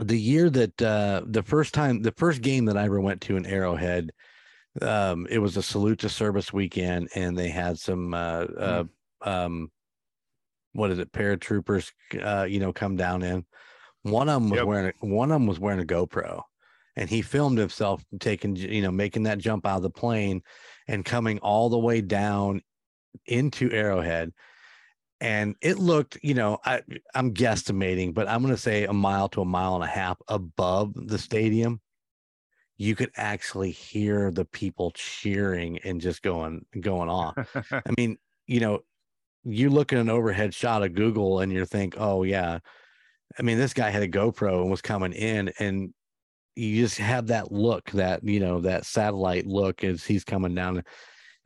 [0.00, 3.36] the year that uh the first time the first game that i ever went to
[3.36, 4.12] in arrowhead
[4.80, 8.84] um it was a salute to service weekend and they had some uh, uh
[9.22, 9.70] um
[10.72, 11.90] what is it paratroopers
[12.22, 13.44] uh you know come down in.
[14.02, 14.66] One of them was Yep.
[14.66, 16.42] wearing a, one of them was wearing a gopro
[16.96, 20.42] and he filmed himself taking you know making that jump out of the plane
[20.88, 22.62] and coming all the way down
[23.26, 24.32] into Arrowhead.
[25.20, 26.82] And it looked, you know, I,
[27.14, 30.16] I'm guesstimating, but I'm going to say a mile to a mile and a half
[30.28, 31.80] above the stadium.
[32.76, 37.36] You could actually hear the people cheering and just going going off.
[37.72, 38.16] I mean,
[38.46, 38.80] you know,
[39.44, 42.60] you look at an overhead shot of Google and you think, oh yeah.
[43.38, 45.92] I mean, this guy had a GoPro and was coming in, and
[46.58, 50.82] you just have that look, that you know, that satellite look as he's coming down,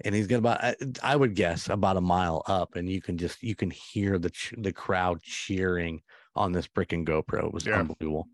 [0.04, 3.18] and he's got about, I, I would guess, about a mile up, and you can
[3.18, 6.02] just you can hear the the crowd cheering
[6.34, 7.46] on this brick freaking GoPro.
[7.46, 7.76] It was Yeah.
[7.76, 8.28] unbelievable,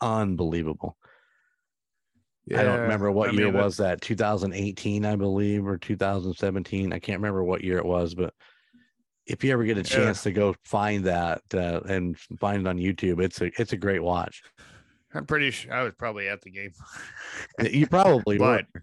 [0.00, 0.96] unbelievable.
[2.52, 6.98] I don't remember what I year mean, was that 2018 I believe or 2017 I
[6.98, 8.34] can't remember what year it was but
[9.26, 9.84] if you ever get a Yeah.
[9.84, 13.76] chance to go find that uh, and find it on YouTube it's a it's a
[13.76, 14.42] great watch
[15.14, 16.72] I'm pretty sure I was probably at the game.
[17.60, 18.82] you probably would but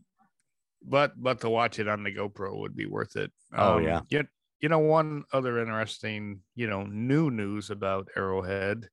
[0.83, 3.31] but but to watch it on the GoPro would be worth it.
[3.55, 4.01] Oh, yeah.
[4.09, 4.27] Yet
[4.59, 8.87] you know one other interesting you know new news about Arrowhead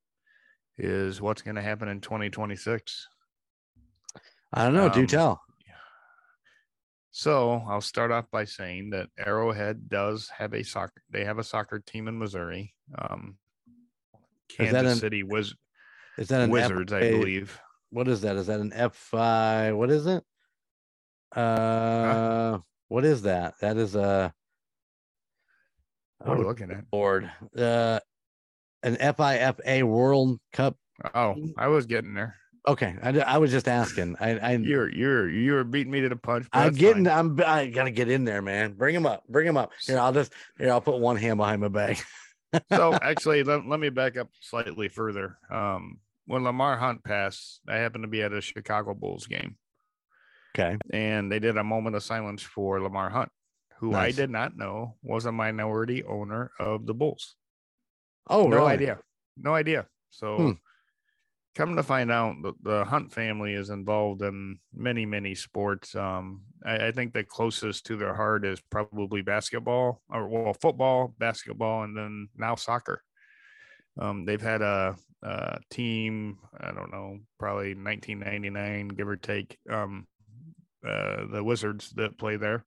[0.77, 3.09] is what's going to happen in 2026.
[4.53, 5.41] I don't know do Um, tell
[7.11, 11.01] So I'll start off by saying that Arrowhead does have a soccer.
[11.11, 12.75] They have a soccer team in Missouri.
[12.99, 13.37] Um,
[14.49, 15.55] Kansas an City Wiz-
[16.19, 17.59] is that an Wizards, I believe.
[17.91, 20.23] what is that is that an F5 what is it
[21.37, 22.59] uh
[22.89, 24.33] what is that that is a
[26.19, 26.89] What are oh, looking at?
[26.91, 27.31] board.
[27.57, 28.01] uh
[28.83, 30.77] an FIFA World Cup
[31.15, 32.37] Oh, I was getting there.
[32.69, 36.17] okay I, I was just asking I I You're you're you're beating me to the
[36.17, 36.47] punch.
[36.53, 37.05] I'm getting.
[37.07, 37.37] fine.
[37.39, 37.41] I'm.
[37.45, 38.75] I gotta get in there, man.
[38.75, 39.25] Bring him up.
[39.29, 39.73] Bring him up.
[39.85, 40.33] Here, I'll just.
[40.59, 42.05] Here, I'll put one hand behind my back.
[42.73, 47.61] so actually let, let me back up slightly further um when lamar hunt passed.
[47.69, 49.57] I happened to be at a chicago bulls game.
[50.57, 50.79] Okay.
[50.93, 53.29] and they did a moment of silence for lamar hunt
[53.79, 57.35] who i did not know was a minority owner of the bulls.
[58.31, 58.73] Oh, no really?
[58.73, 58.99] idea.
[59.37, 59.87] No idea.
[60.11, 60.53] So Hmm.
[61.57, 65.95] come to find out the, the hunt family is involved in many many sports.
[65.95, 71.15] Um I, I think the closest to their heart is probably basketball or well football
[71.19, 73.03] basketball and then now soccer.
[73.99, 80.07] Um they've had a, a team i don't know probably 1999 give or take um
[80.87, 82.65] uh the wizards that play there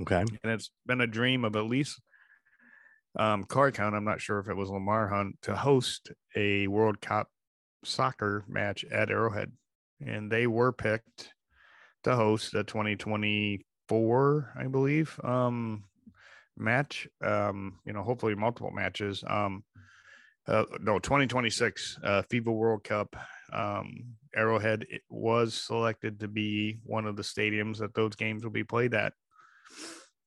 [0.00, 0.20] Okay.
[0.20, 2.00] and it's been a dream of at least
[3.16, 3.94] um Clark Hunt.
[3.94, 7.28] I'm not sure if it was Lamar Hunt to host a World Cup
[7.84, 9.52] soccer match at Arrowhead,
[10.04, 11.32] and they were picked
[12.02, 15.84] to host the 2024, I believe, um
[16.56, 17.06] match.
[17.22, 19.22] Um, you know, hopefully multiple matches.
[19.26, 19.64] Um,
[20.46, 23.16] uh, no, 2026 uh, FIFA World Cup.
[23.52, 28.64] Um, Arrowhead was selected to be one of the stadiums that those games will be
[28.64, 29.12] played at.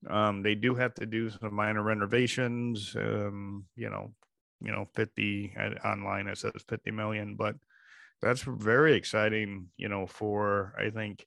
[0.10, 2.96] Um, they do have to do some minor renovations.
[2.96, 4.14] Um, you know,
[4.62, 7.56] you know, 50 uh, online I said it says 50 million, but
[8.22, 9.68] that's very exciting.
[9.78, 11.26] You know, for I think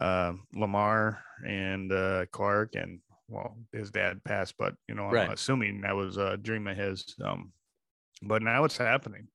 [0.00, 5.30] uh, Lamar and uh, Clark and well, his dad passed, but you know, I'm Right.
[5.30, 7.14] assuming that was a dream of his.
[7.22, 7.52] Um,
[8.26, 9.28] but now it's happening.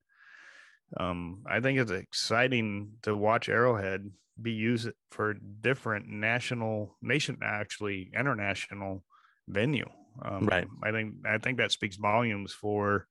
[0.98, 4.10] Um, I think it's exciting to watch Arrowhead
[4.42, 9.04] be used for different national nation actually international
[9.48, 9.88] venue
[10.24, 10.68] um, Right.
[10.84, 13.08] i think i think that speaks volumes for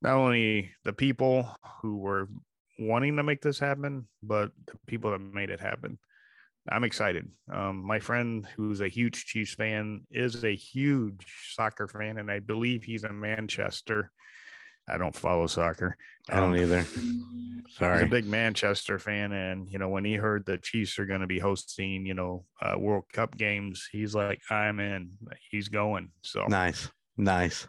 [0.00, 1.48] not only the people
[1.82, 2.28] who were
[2.78, 5.98] wanting to make this happen but the people that made it happen
[6.70, 12.18] i'm excited um, my friend who's a huge chiefs fan is a huge soccer fan
[12.18, 14.10] and i believe he's in manchester
[14.88, 15.96] i don't follow soccer
[16.30, 16.82] I don't Um, either.
[16.82, 18.02] He's Sorry.
[18.02, 21.26] a big Manchester fan, and you know when he heard the Chiefs are going to
[21.26, 25.12] be hosting, you know, uh, World Cup games, he's like, "I'm in."
[25.50, 26.10] He's going.
[26.20, 26.90] So Nice.
[27.16, 27.66] Nice.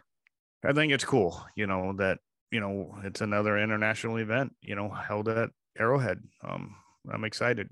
[0.62, 2.18] I think it's cool, you know, that
[2.50, 5.48] you know it's another international event, you know, held at
[5.78, 6.22] Arrowhead.
[6.46, 6.74] Um,
[7.10, 7.70] I'm excited.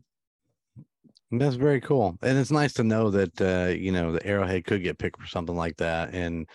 [1.31, 2.17] That's very cool.
[2.23, 5.27] And it's nice to know that uh, you know, the Arrowhead could get picked for
[5.29, 6.49] something like that and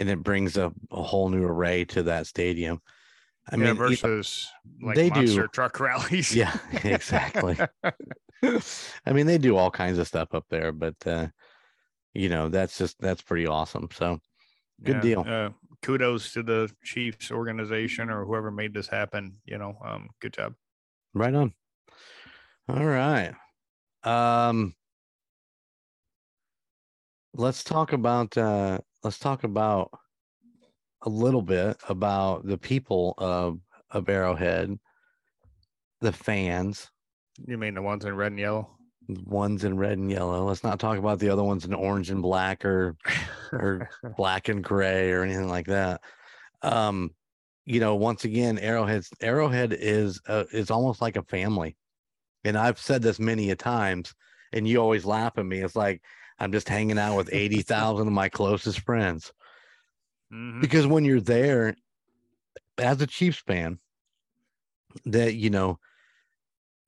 [0.00, 2.80] and it brings a, a whole new array to that stadium.
[3.50, 4.50] I I mean, mean, you know, versus
[4.82, 6.34] like they do- monster truck rallies.
[6.36, 7.56] yeah, exactly.
[8.42, 11.28] I mean, they do all kinds of stuff up there, but uh,
[12.14, 13.88] you know, that's just that's pretty awesome.
[13.92, 14.20] So
[14.82, 15.24] good Yeah, deal.
[15.26, 15.50] Uh,
[15.82, 19.40] kudos to the Chiefs organization or whoever made this happen.
[19.44, 20.54] You know, um, good job.
[21.14, 21.54] Right on.
[22.68, 23.34] All right.
[24.04, 24.74] Um
[27.34, 29.90] let's talk about uh let's talk about
[31.02, 34.78] a little bit about the people of of Arrowhead,
[36.00, 36.90] the fans,
[37.46, 38.76] You mean the ones in red and yellow?
[39.24, 40.44] ones in red and yellow.
[40.44, 42.96] Let's not talk about the other ones in orange and black or
[43.52, 46.00] or black and gray or anything like that.
[46.62, 47.10] Um,
[47.64, 51.76] you know, once again, Arrowhead Arrowhead is uh, is almost like a family,
[52.44, 54.14] and I've said this many a times,
[54.52, 55.60] and you always laugh at me.
[55.60, 56.02] It's like
[56.40, 59.32] I'm just hanging out with eighty thousand of my closest friends
[60.32, 60.60] Mhm.
[60.60, 61.76] because when you're there
[62.78, 63.78] as a Chiefs fan,
[65.04, 65.78] that you know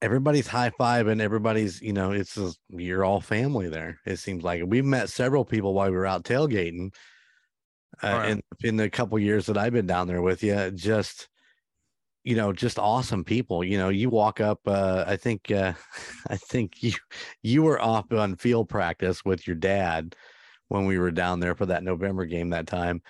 [0.00, 4.00] everybody's high five and everybody's you know it's just, you're all family there.
[4.04, 6.94] It seems like we've met several people while we were out tailgating.
[8.02, 11.28] Uh, in in the couple years that I've been down there with you, just
[12.24, 13.64] you know, just awesome people.
[13.64, 14.60] You know, you walk up.
[14.66, 15.72] Uh, I think uh,
[16.28, 16.92] I think you
[17.42, 20.14] you were off on field practice with your dad
[20.68, 23.02] when we were down there for that November game that time.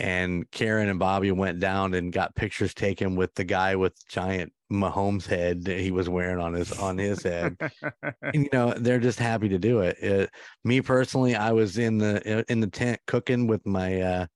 [0.00, 4.52] And Karen and Bobby went down and got pictures taken with the guy with giant
[4.72, 7.56] Mahomes head that he was wearing on his on his head.
[8.22, 9.98] and you know they're just happy to do it.
[9.98, 10.30] it.
[10.64, 14.26] Me personally, I was in the in the tent cooking with my uh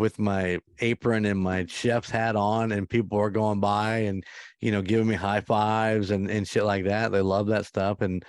[0.00, 4.24] with my apron and my chef's hat on, and people are going by and
[4.60, 7.12] you know giving me high fives and and shit like that.
[7.12, 8.24] They love that stuff, and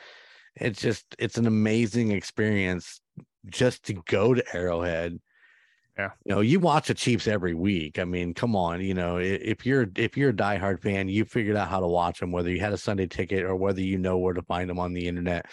[0.55, 3.01] it's just it's an amazing experience
[3.47, 5.19] just to go to Arrowhead.
[5.97, 6.11] Yeah.
[6.25, 7.99] You know, you watch the Chiefs every week.
[7.99, 11.57] I mean, come on, you know, if you're if you're a diehard fan, you figured
[11.57, 14.17] out how to watch them, whether you had a Sunday ticket or whether you know
[14.17, 15.45] where to find them on the internet.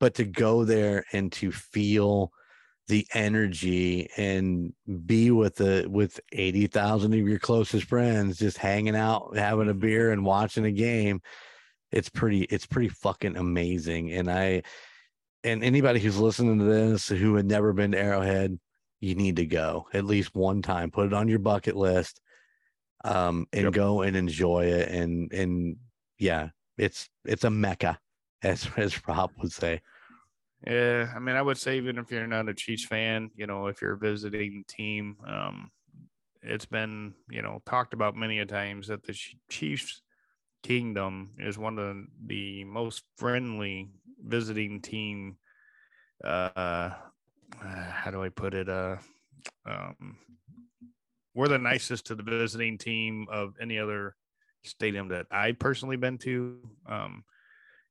[0.00, 2.32] But to go there and to feel
[2.88, 4.72] the energy and
[5.06, 10.10] be with the with 80,000 of your closest friends just hanging out having a beer
[10.10, 11.20] and watching a game
[11.92, 14.12] it's pretty it's pretty fucking amazing.
[14.12, 14.62] And i
[15.44, 18.58] and anybody who's listening to this who had never been to arrowhead
[19.00, 20.90] you need to go at least one time.
[20.90, 22.20] Put it on your bucket list
[23.04, 23.72] um and Yep.
[23.74, 24.88] go and enjoy it.
[24.88, 25.76] And and
[26.18, 27.98] yeah it's it's a mecca
[28.42, 29.80] as as rob would say
[30.66, 33.68] Yeah, I mean, I would say even if you're not a Chiefs fan, you know,
[33.68, 35.70] if you're a visiting team, um,
[36.42, 39.16] it's been you know talked about many a times that the
[39.48, 40.02] Chiefs
[40.62, 41.96] Kingdom is one of
[42.26, 43.90] the most friendly
[44.24, 45.36] visiting team.
[46.24, 46.90] Uh,
[47.60, 48.68] how do I put it?
[48.68, 48.96] Uh,
[49.66, 50.18] um,
[51.34, 54.16] we're the nicest to the visiting team of any other
[54.64, 56.58] stadium that I personally been to.
[56.86, 57.24] Um,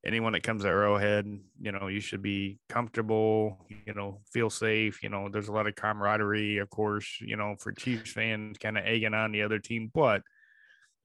[0.05, 1.25] anyone that comes to Arrowhead,
[1.59, 5.03] you know, you should be comfortable, you know, feel safe.
[5.03, 8.77] You know, there's a lot of camaraderie, of course, you know, for Chiefs fans kind
[8.77, 10.21] of egging on the other team, but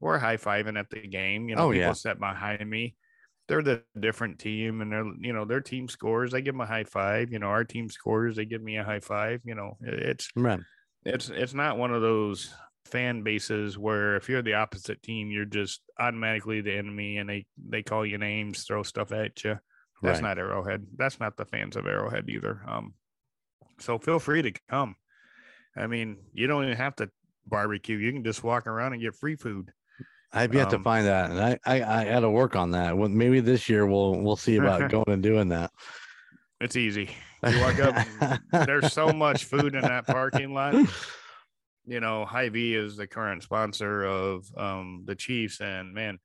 [0.01, 1.49] we're high fiving at the game.
[1.49, 1.93] You know, Oh, people yeah.
[1.93, 2.97] sat behind me.
[3.49, 6.33] They're the different team and they're, you know, their team scores.
[6.33, 7.33] I give them a high five.
[7.33, 8.37] You know, our team scores.
[8.37, 9.41] They give me a high five.
[9.45, 10.61] You know, it's, right
[11.05, 12.55] it's it's not one of those
[12.85, 17.47] fan bases where if you're the opposite team, you're just automatically the enemy and they
[17.69, 19.59] they call you names, throw stuff at you.
[20.03, 20.29] That's Right.
[20.31, 20.87] not Arrowhead.
[20.97, 22.61] That's not the fans of Arrowhead either.
[22.67, 22.95] Um,
[23.79, 24.97] so feel free to come.
[25.77, 27.11] I mean, you don't even have to
[27.47, 27.97] barbecue.
[27.97, 29.71] You can just walk around and get free food.
[30.33, 32.97] I've yet to Um, find that, and I I, I got to work on that.
[32.97, 35.71] Well, maybe this year we'll we'll see about going and doing that.
[36.61, 37.11] It's easy.
[37.45, 37.97] You walk up,
[38.53, 40.75] and there's so much food in that parking lot.
[41.87, 46.19] you know, Hy-Vee is the current sponsor of um, the Chiefs, and man,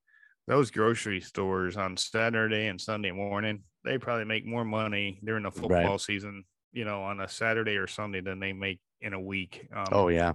[0.47, 5.51] those grocery stores on Saturday and Sunday morning, they probably make more money during the
[5.51, 6.01] football Right.
[6.01, 9.67] season, you know, on a Saturday or Sunday than they make in a week.
[9.75, 10.33] Um, Oh yeah.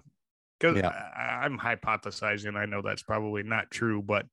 [0.58, 0.88] because Yeah.
[0.90, 2.56] I'm hypothesizing.
[2.56, 4.26] I know that's probably not true, but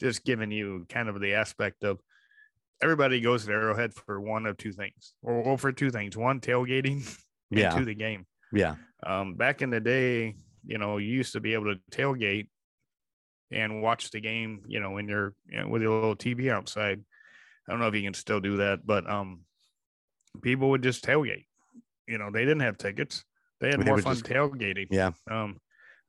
[0.00, 2.00] just giving you kind of the aspect of
[2.80, 6.40] everybody goes to Arrowhead for one of two things, or, or for two things: one,
[6.40, 7.06] tailgating,
[7.50, 7.76] and Yeah.
[7.76, 8.26] two, the game.
[8.52, 8.76] Yeah.
[9.04, 10.36] Um, back in the day,
[10.66, 12.48] you know, you used to be able to tailgate
[13.50, 17.00] and watch the game, you know, in your you know, with your little TV outside.
[17.66, 19.40] I don't know if you can still do that, but um,
[20.42, 21.46] people would just tailgate.
[22.06, 23.24] You know, they didn't have tickets.
[23.60, 24.86] They had They more fun just- tailgating.
[24.90, 25.10] Yeah.
[25.30, 25.60] Um,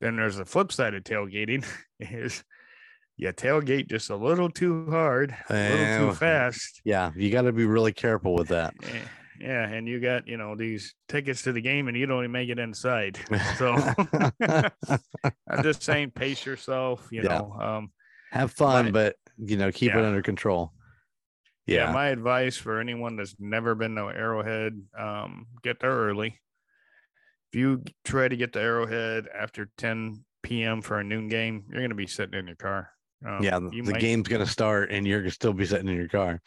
[0.02, 1.66] then there's the flip side of tailgating
[2.00, 2.44] is
[3.18, 6.80] you tailgate just a little too hard, a little too fast.
[6.86, 7.12] Yeah.
[7.16, 8.74] You got to be really careful with that.
[9.40, 12.32] Yeah, and you got you know these tickets to the game, and you don't even
[12.32, 13.18] make it inside.
[13.58, 13.76] So
[14.42, 17.08] I'm just saying, pace yourself.
[17.12, 17.38] You Yeah.
[17.40, 17.92] know, um,
[18.32, 20.74] Have fun, My- but you know, keep it under control.
[21.66, 21.86] yeah.
[21.88, 21.92] Yeah.
[21.94, 26.40] My advice for anyone that's never been to Arrowhead, um, get there early.
[27.54, 30.82] If you try to get to Arrowhead after 10 p.m.
[30.82, 32.90] for a noon game, you're going to be sitting in your car.
[33.26, 33.60] Um, yeah.
[33.60, 35.96] The, the might- game's going to start and you're going to still be sitting in
[35.96, 36.42] your car.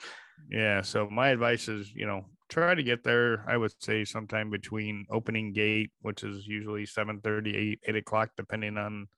[0.51, 0.83] Yeah.
[0.83, 3.45] So my advice is, you know, try to get there.
[3.49, 8.31] I would say sometime between opening gate, which is usually 7 30 8, 8 o'clock,
[8.37, 9.09] depending on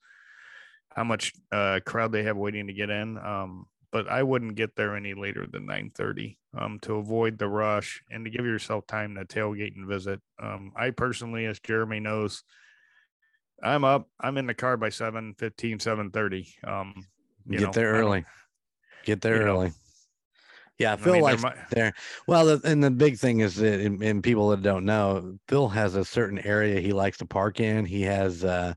[0.88, 3.18] how much uh, crowd they have waiting to get in.
[3.18, 7.48] Um, but I wouldn't get there any later than 9 30 um, to avoid the
[7.48, 10.20] rush and to give yourself time to tailgate and visit.
[10.40, 12.44] Um, I personally, as Jeremy knows,
[13.62, 16.48] I'm up, I'm in the car by 7 15, 7 30.
[16.64, 17.06] Um,
[17.46, 18.24] you Get know, there early.
[19.04, 19.74] Get there early know,
[20.78, 20.94] Yeah.
[20.94, 21.92] I Phil mean, there likes might- there.
[22.26, 25.94] Well, and the big thing is that, and, and people that don't know, Phil has
[25.94, 27.84] a certain area he likes to park in.
[27.84, 28.74] He has uh,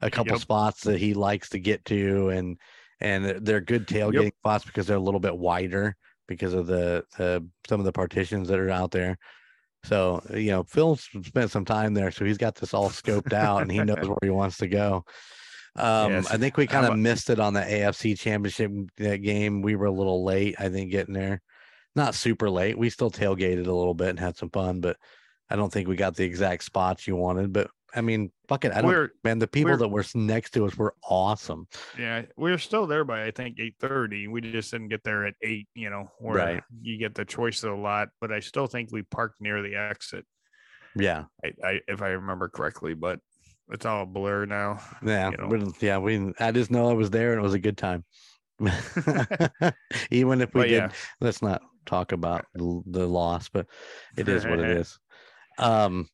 [0.00, 0.40] a couple Yep.
[0.40, 2.58] spots that he likes to get to, and
[3.00, 5.96] and they're- they're good tailgating spots because they're a little bit wider
[6.28, 9.16] because of the, the some of the partitions that are out there.
[9.84, 13.62] So you know, Phil spent some time there, so he's got this all scoped out,
[13.62, 15.04] and he knows where he wants to go.
[15.78, 19.62] Um, Yes, I think we kind of missed it on the AFC Championship game.
[19.62, 21.42] We were a little late, I think, getting there.
[21.94, 22.76] Not super late.
[22.78, 24.96] We still tailgated a little bit and had some fun, but
[25.48, 27.52] I don't think we got the exact spots you wanted.
[27.52, 28.72] But I mean, fuck it.
[28.72, 29.38] I don't, we're, man.
[29.38, 31.66] The people that were next to us were awesome.
[31.98, 34.28] Yeah, we were still there by I think eight thirty.
[34.28, 35.68] We just didn't get there at eight.
[35.74, 36.62] You know, where Right.
[36.82, 38.08] you get the choice of a lot.
[38.20, 40.26] But I still think we parked near the exit.
[40.94, 43.20] Yeah, I, I if I remember correctly, but
[43.70, 44.80] it's all a blur now.
[45.02, 45.48] yeah, You know.
[45.48, 45.98] we yeah.
[45.98, 48.04] We, I just know I was there and it was a good time.
[50.10, 53.66] Even if we But did, yeah, let's not talk about the, the loss, but
[54.16, 54.98] it is what it is.
[55.58, 56.08] Um,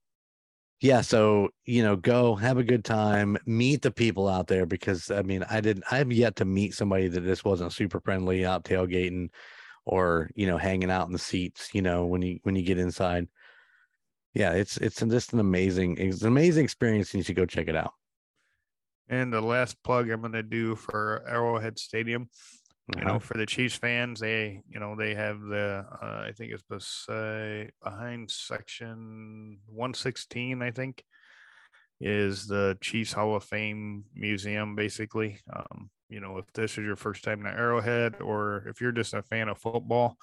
[0.81, 1.01] yeah.
[1.01, 5.23] So you know, go have a good time, meet the people out there because I
[5.23, 5.85] mean, I didn't.
[5.91, 9.31] I've yet to meet somebody that this wasn't super friendly out tailgating,
[9.85, 11.71] or you know, hanging out in the seats.
[11.75, 13.29] You know, when you when you get inside.
[14.35, 17.69] Yeah, it's it's just an amazing, it's an amazing experience, and you should go check
[17.69, 17.93] it out.
[19.09, 22.29] And the last plug I'm going to do for Arrowhead Stadium,
[22.97, 23.05] you Uh-huh.
[23.05, 26.63] know, for the Chiefs fans, they, you know, they have the, uh, I think it's
[26.63, 31.05] beside, behind section 116, I think,
[32.01, 35.41] is the Chiefs Hall of Fame Museum, basically.
[35.53, 39.15] Um, you know, if this is your first time to Arrowhead, or if you're just
[39.15, 40.17] a fan of football,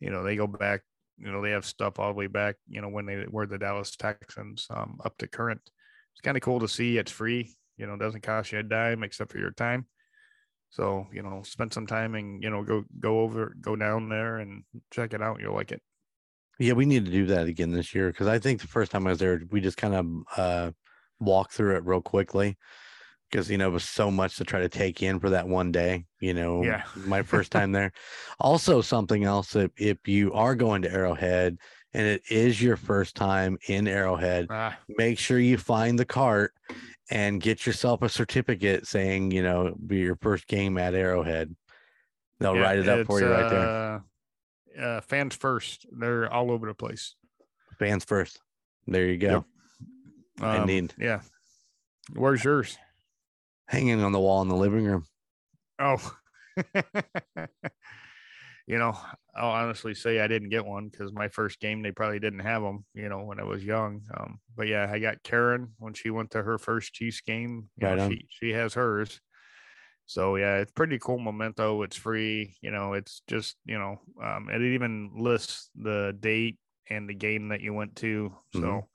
[0.00, 0.82] you know, they go back,
[1.18, 3.58] you know, they have stuff all the way back, you know, when they were the
[3.58, 5.60] Dallas Texans um, up to current.
[5.64, 6.98] It's kind of cool to see.
[6.98, 9.86] It's free, you know, it doesn't cost you a dime except for your time.
[10.70, 14.38] So, you know, spend some time and, you know, go, go over, go down there
[14.38, 15.40] and check it out.
[15.40, 15.80] You'll like it.
[16.58, 19.06] Yeah, we need to do that again this year because I think the first time
[19.06, 20.06] I was there, we just kind of
[20.38, 20.70] uh,
[21.20, 22.56] walked through it real quickly
[23.30, 25.72] because you know it was so much to try to take in for that one
[25.72, 26.04] day.
[26.20, 26.82] You know, Yeah.
[27.06, 27.92] my first time there.
[28.40, 31.58] Also, something else that if you are going to Arrowhead
[31.94, 36.52] and it is your first time in Arrowhead, Ah, make sure you find the cart
[37.10, 41.54] and get yourself a certificate saying you know be your first game at Arrowhead.
[42.40, 43.60] They'll yeah, write it up for you right there.
[43.60, 44.00] uh,
[44.78, 45.86] Uh, fans first.
[45.90, 47.14] They're all over the place.
[47.78, 48.40] Fans first.
[48.86, 49.30] There you go.
[49.30, 49.44] Yep.
[50.42, 51.22] I Um, need- Yeah.
[52.12, 52.76] Where's yours?
[53.68, 55.06] Hanging on the wall in the living room.
[55.78, 56.16] Oh.
[58.66, 58.96] you know,
[59.34, 62.62] I'll honestly say I didn't get one because my first game they probably didn't have
[62.62, 62.84] them.
[62.94, 64.02] You know, when I was young.
[64.16, 67.68] Um, but yeah, I got Karen when she went to her first Chiefs game.
[67.76, 69.20] You Right know, she she has hers.
[70.06, 71.82] So yeah, it's pretty cool memento.
[71.82, 72.56] It's free.
[72.62, 76.58] You know, it's just you know, um, it even lists the date
[76.90, 78.34] and the game that you went to.
[78.52, 78.86] So Mhm.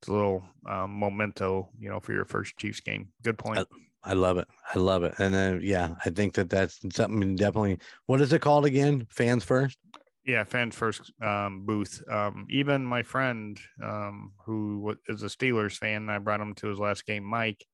[0.00, 3.12] it's a little um, memento, you know, for your first Chiefs game.
[3.22, 3.66] Good point.
[4.08, 4.48] I love it.
[4.74, 5.14] I love it.
[5.18, 7.78] And then yeah, I think that that's something definitely.
[8.06, 9.06] What is it called again?
[9.10, 9.78] Fans first.
[10.24, 12.02] Yeah, fans first um, booth.
[12.10, 16.78] Um, even my friend um, who is a Steelers fan, I brought him to his
[16.78, 17.64] last game, Mike.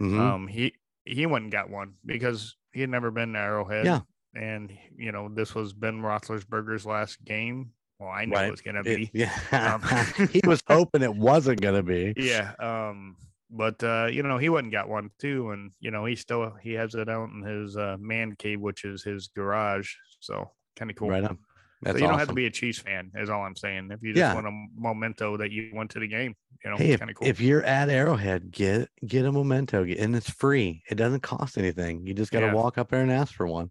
[0.00, 0.18] Mhm.
[0.18, 0.74] Um, he
[1.04, 3.84] he went and got one because he had never been to Arrowhead.
[3.86, 4.00] Yeah.
[4.34, 7.70] and you know this was Ben Roethlisberger's last game.
[7.98, 8.48] Well, I knew Right.
[8.48, 9.10] it was gonna It- be.
[9.12, 9.32] yeah.
[9.52, 9.82] Um,
[10.32, 12.14] he was hoping it wasn't gonna be.
[12.16, 13.16] yeah um
[13.52, 16.52] but uh, you know he went and got one too, and you know he still
[16.62, 19.92] he has it out in his uh, man cave, which is his garage.
[20.20, 21.10] So kind of cool.
[21.10, 21.38] Right on.
[21.82, 23.90] That's so you don't have to be a Chiefs fan, is all I'm saying.
[23.90, 24.34] If you just yeah.
[24.34, 27.26] want a memento that you went to the game, you know, hey, kind of cool.
[27.26, 30.82] If you're at Arrowhead, get get a memento, and it's free.
[30.88, 32.06] It doesn't cost anything.
[32.06, 32.54] You just got to yeah.
[32.54, 33.70] walk up there and ask for one,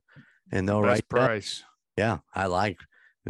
[0.51, 1.63] and they'll Best write price.
[1.95, 2.03] That.
[2.03, 2.77] Yeah, I like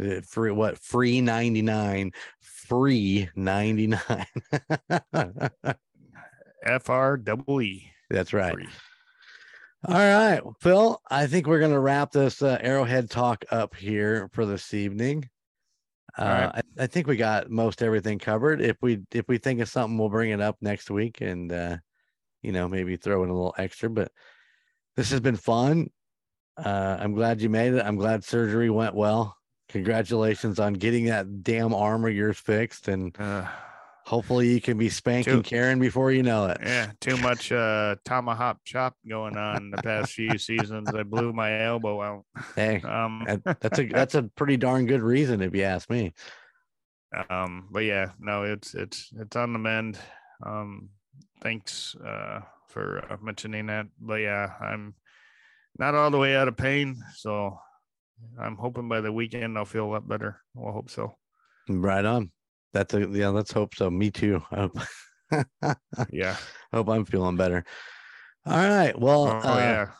[0.00, 4.00] uh, free what free 99 free 99
[6.62, 7.20] F R
[7.60, 7.90] E.
[8.10, 8.54] That's right.
[8.54, 8.68] Free.
[9.84, 14.30] All right, Phil, I think we're going to wrap this uh, Arrowhead talk up here
[14.32, 15.28] for this evening.
[16.16, 16.22] Uh,
[16.54, 16.64] right.
[16.78, 18.60] I, I, think we got most everything covered.
[18.60, 21.78] If we if we think of something, we'll bring it up next week, and uh,
[22.42, 23.90] you know maybe throw in a little extra.
[23.90, 24.12] But
[24.94, 25.88] this has been fun.
[26.56, 27.84] Uh, I'm glad you made it.
[27.84, 29.36] I'm glad surgery went well.
[29.70, 33.46] Congratulations on getting that damn arm of yours fixed, and uh,
[34.04, 36.58] hopefully you can be spanking Two- Karen before you know it.
[36.62, 41.62] yeah too much uh tomahawk chop going on the past few seasons i blew my
[41.62, 42.24] elbow out
[42.56, 43.26] Hey, um
[43.60, 46.12] that's a that's a pretty darn good reason if you ask me.
[47.28, 49.98] um but yeah no it's it's it's on the mend
[50.44, 50.88] um
[51.42, 54.94] thanks uh for uh, mentioning that but yeah i'm
[55.78, 57.58] not all the way out of pain so
[58.40, 61.16] i'm hoping by the weekend i'll feel a lot better I will hope so
[61.68, 62.32] Right on.
[62.72, 63.28] That's a yeah.
[63.28, 63.90] Let's hope so.
[63.90, 64.42] Me too.
[64.50, 64.78] I hope,
[66.10, 66.36] yeah
[66.72, 67.64] hope I'm feeling better.
[68.46, 68.98] All right.
[68.98, 69.90] Well, oh uh, yeah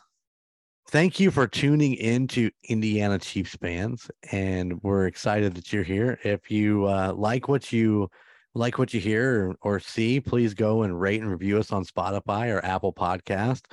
[0.93, 6.19] thank you for tuning in to Indiana Chiefs fans, and we're excited that you're here.
[6.23, 8.09] If you uh, like what you
[8.55, 11.85] like what you hear or, or see, please go and rate and review us on
[11.85, 13.63] Spotify or Apple Podcast.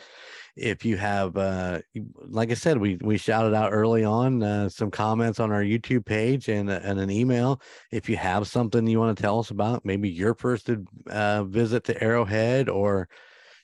[0.56, 1.80] If you have, uh,
[2.16, 6.04] like I said, we we shouted out early on uh, some comments on our YouTube
[6.04, 7.60] page and, and an email.
[7.92, 10.68] If you have something you want to tell us about, maybe your first
[11.08, 13.08] uh, visit to Arrowhead or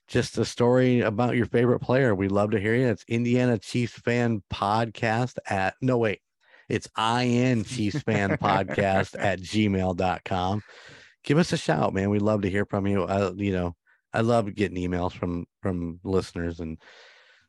[0.08, 2.14] just a story about your favorite player.
[2.14, 2.88] We'd love to hear you.
[2.88, 6.20] It's Indiana Chiefs fan podcast at no wait,
[6.68, 10.62] it's IN Chiefs fan podcast at gmail.com.
[11.26, 12.08] Give us a shout, man.
[12.08, 13.04] We'd love to hear from you.
[13.04, 13.74] I, you know,
[14.12, 16.78] I love getting emails from from listeners and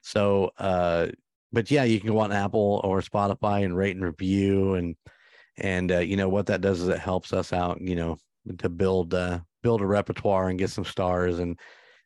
[0.01, 1.07] so uh
[1.53, 4.95] but yeah, you can go on Apple or Spotify and rate and review and
[5.57, 8.17] and uh, you know what that does is it helps us out, you know,
[8.57, 11.57] to build uh build a repertoire and get some stars and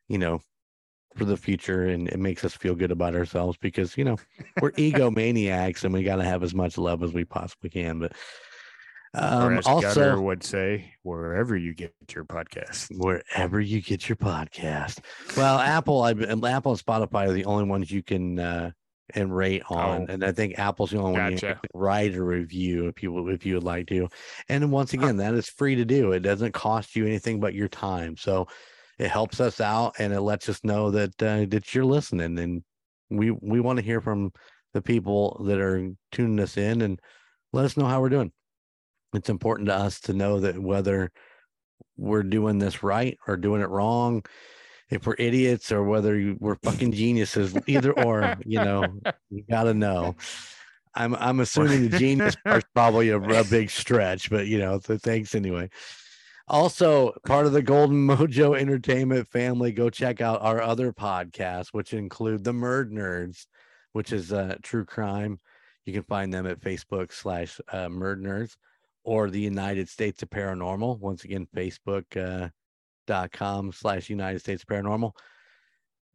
[0.07, 0.39] you know
[1.15, 4.17] for the future and it makes us feel good about ourselves because you know
[4.61, 8.13] we're egomaniacs and we got to have as much love as we possibly can but
[9.13, 12.87] um as also would say wherever you get your podcast.
[12.97, 14.99] Wherever you get your podcast.
[15.35, 18.71] Well apple i apple and spotify are the only ones you can uh
[19.13, 20.13] and rate on Oh.
[20.13, 23.45] and i think apple's the only one you can write a review if you if
[23.45, 24.07] you would like to.
[24.47, 26.13] And once again that is free to do.
[26.13, 28.15] It doesn't cost you anything but your time.
[28.15, 28.47] So
[28.97, 32.63] it helps us out and it lets us know that uh, that you're listening and
[33.09, 34.31] we we want to hear from
[34.73, 36.97] the people that are tuning us in and
[37.51, 38.31] let us know how we're doing
[39.13, 41.11] it's important to us to know that whether
[41.97, 44.23] we're doing this right or doing it wrong
[44.89, 48.85] if we're idiots or whether we're fucking geniuses either or you know
[49.29, 50.15] you gotta know.
[50.93, 54.97] I'm i'm assuming the genius part's probably a, a big stretch but you know so
[54.97, 55.69] thanks anyway.
[56.47, 61.93] Also part of the golden mojo entertainment family go check out our other podcasts which
[61.93, 63.45] include the murd nerds
[63.93, 65.39] which is uh true crime.
[65.85, 68.55] You can find them at facebook slash uh, murd nerds
[69.03, 72.49] or the united states of paranormal once again facebook uh
[73.07, 75.11] dot com slash united states paranormal.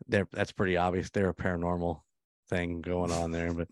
[0.06, 2.00] There that's pretty obvious they're a paranormal
[2.48, 3.68] thing going on there but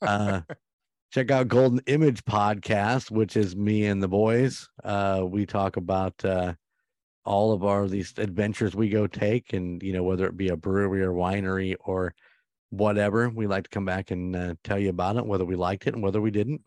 [0.00, 0.40] uh
[1.12, 6.24] check out golden image podcast which is me and the boys uh we talk about
[6.24, 6.54] uh
[7.24, 10.56] all of our these adventures we go take and you know whether it be a
[10.56, 12.14] brewery or winery or
[12.76, 15.86] whatever we like to come back and uh, tell you about it whether we liked
[15.86, 16.60] it and whether we didn't.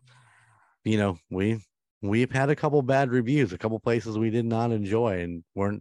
[0.84, 1.60] You know we
[2.02, 5.78] we've had a couple bad reviews a couple places we did not enjoy and we're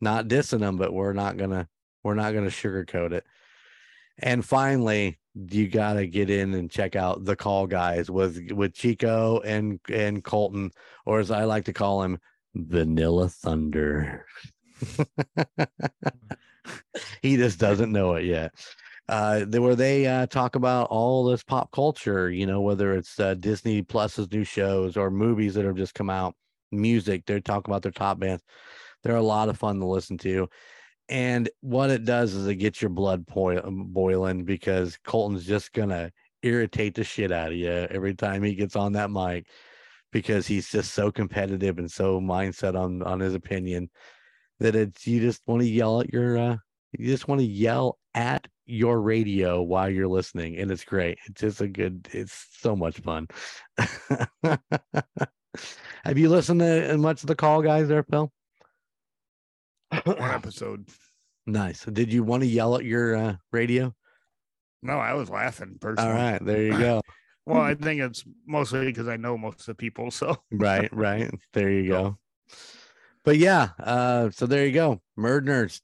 [0.00, 1.68] not dissing them but we're not gonna
[2.02, 3.24] we're not gonna sugarcoat it
[4.18, 5.18] and finally
[5.50, 10.24] you gotta get in and check out the call guys with with chico and and
[10.24, 10.70] colton
[11.04, 12.18] or as i like to call him
[12.56, 14.24] Vanilla Thunder.
[17.22, 18.52] he just doesn't know it yet.
[19.08, 23.20] Uh, they, where they uh, talk about all this pop culture, you know, whether it's
[23.20, 26.34] uh, Disney Plus's new shows or movies that have just come out,
[26.72, 27.24] music.
[27.24, 28.42] They're talking about their top bands.
[29.02, 30.48] They're a lot of fun to listen to.
[31.08, 36.10] And what it does is it gets your blood po- boiling because Colton's just gonna
[36.42, 39.46] irritate the shit out of you every time he gets on that mic
[40.12, 43.90] because he's just so competitive and so mindset on on his opinion
[44.60, 46.56] that it's you just want to yell at your uh
[46.98, 51.18] you just want to yell at your radio while you're listening and it's great.
[51.26, 53.28] It's just a good it's so much fun.
[56.04, 58.32] Have you listened to much of the call guys there phil?
[60.04, 60.88] One episode.
[61.46, 61.84] nice.
[61.84, 63.94] Did you want to yell at your uh, radio?
[64.82, 66.10] No, I was laughing personally.
[66.10, 67.00] all right there you go.
[67.48, 70.10] Well, I think it's mostly because I know most of the people.
[70.10, 70.36] So.
[70.50, 71.30] Right right.
[71.52, 72.18] There you go.
[73.24, 75.00] But yeah uh so there you go.
[75.16, 75.80] Murd nerds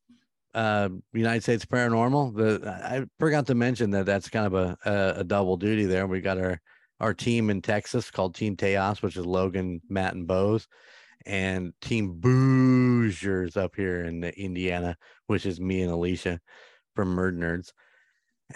[0.55, 5.21] uh united states paranormal the i forgot to mention that that's kind of a a,
[5.21, 6.61] a double duty there we got our
[7.01, 10.69] our team in texas called team teos which is logan matt and bose
[11.25, 14.97] and team boozers up here in indiana
[15.27, 16.39] which is me and alicia
[16.95, 17.73] from murd nerds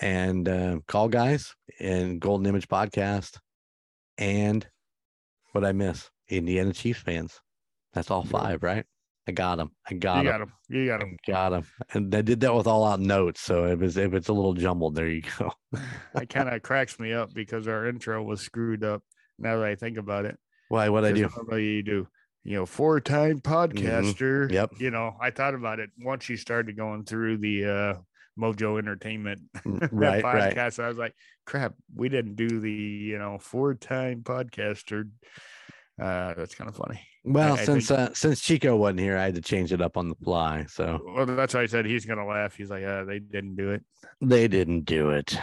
[0.01, 3.39] and uh, call guys and golden image podcast
[4.18, 4.66] and
[5.52, 7.40] what I miss Indiana Chiefs fans.
[7.93, 8.85] That's all five, right?
[9.28, 9.70] I got them.
[9.90, 10.32] I got you them.
[10.32, 10.53] got him.
[10.69, 11.16] You got him.
[11.27, 11.65] Got them.
[11.93, 13.40] And I did that with all out notes.
[13.40, 15.53] So if it's if it's a little jumbled, there you go.
[16.15, 19.03] It kind of cracks me up because our intro was screwed up.
[19.39, 20.39] Now that I think about it,
[20.69, 20.89] Why?
[20.89, 21.28] What I do?
[21.36, 22.09] normally you do,
[22.44, 24.44] you know, four-time podcaster.
[24.47, 24.55] Mm-hmm.
[24.55, 24.70] Yep.
[24.78, 27.94] You know, I thought about it once you started going through the uh
[28.40, 30.55] Mojo Entertainment Mm, Right, right.
[30.55, 30.82] podcast.
[30.82, 31.15] I was like,
[31.47, 35.11] crap, we didn't do the you know four-time podcaster.
[36.01, 37.01] Uh, that's kind of funny.
[37.28, 39.97] Well, I since think- uh, since Chico wasn't here, I had to change it up
[39.97, 40.65] on the fly.
[40.69, 42.55] So Well, that's why I said he's gonna laugh.
[42.57, 43.82] He's like, uh, they didn't do it.
[44.20, 45.36] they didn't do it.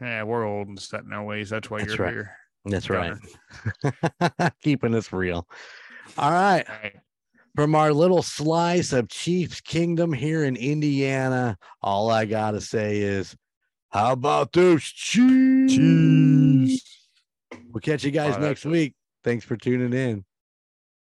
[0.00, 1.50] Yeah, we're old and set in our ways.
[1.50, 2.14] That's why That's you're right.
[2.14, 2.36] here.
[2.64, 3.14] That's right.
[4.62, 5.46] Keeping us real.
[6.18, 6.68] All right.
[6.68, 6.96] All right.
[7.54, 13.36] from our little slice of Chiefs Kingdom here in Indiana, all I gotta say is,
[13.90, 15.76] how about those Chiefs?
[17.72, 18.94] We'll catch you guys Oh, next week.
[19.22, 20.24] Thanks for tuning in.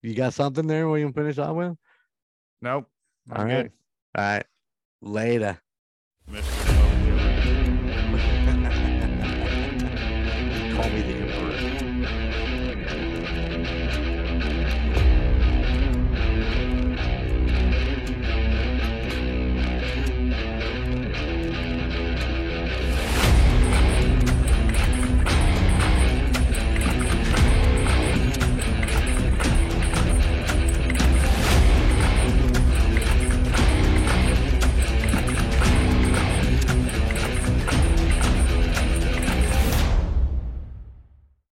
[0.03, 0.89] You got something there?
[0.89, 1.77] William finish off with?
[2.63, 2.89] Nope.
[3.35, 3.71] All right.
[4.15, 4.45] All right.
[5.03, 5.61] Later.